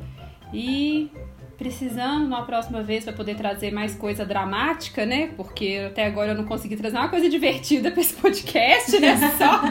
[0.53, 1.11] E
[1.61, 5.29] precisando, uma próxima vez, para poder trazer mais coisa dramática, né?
[5.37, 9.15] Porque até agora eu não consegui trazer uma coisa divertida para esse podcast, né?
[9.37, 9.61] Só,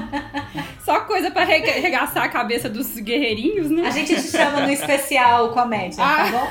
[0.94, 3.88] só coisa para regaçar a cabeça dos guerreirinhos, né?
[3.88, 6.30] A gente te chama no especial comédia, tá Ah.
[6.30, 6.48] bom?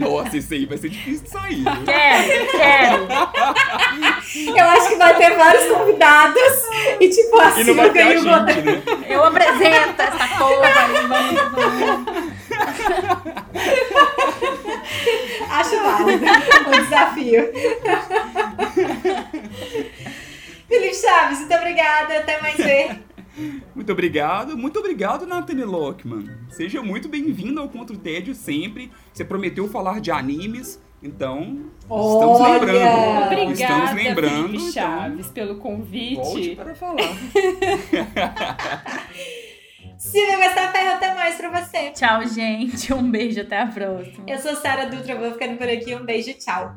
[0.00, 1.60] Nossa, isso aí vai ser difícil de sair.
[1.62, 1.76] né?
[1.84, 3.08] Quero, quero.
[4.58, 6.42] Eu acho que vai ter vários convidados
[6.98, 8.52] e tipo a E não vai ter Silvia a e o Godê.
[8.54, 8.82] gente, né?
[9.08, 13.33] Eu apresento essa porra aí, vamos, vamos.
[15.50, 17.52] Acho válido o desafio.
[20.68, 22.18] Felipe Chaves, muito obrigada.
[22.18, 23.02] Até mais ver.
[23.74, 26.30] Muito obrigado, muito obrigado, Nathanie Lockman.
[26.50, 28.90] Seja muito bem-vindo ao Contra o Tédio sempre.
[29.12, 32.60] Você prometeu falar de animes, então estamos Olha!
[32.60, 33.24] lembrando.
[33.24, 34.46] Obrigada, estamos lembrando.
[34.46, 36.56] Felipe então, Chaves, pelo volte convite.
[36.56, 37.16] para falar.
[40.04, 41.90] Silvia Gastaferro, até mais pra você.
[41.92, 42.92] Tchau, gente.
[42.92, 44.24] Um beijo, até a próxima.
[44.28, 45.94] Eu sou Sara Dutra, vou ficando por aqui.
[45.94, 46.76] Um beijo, tchau.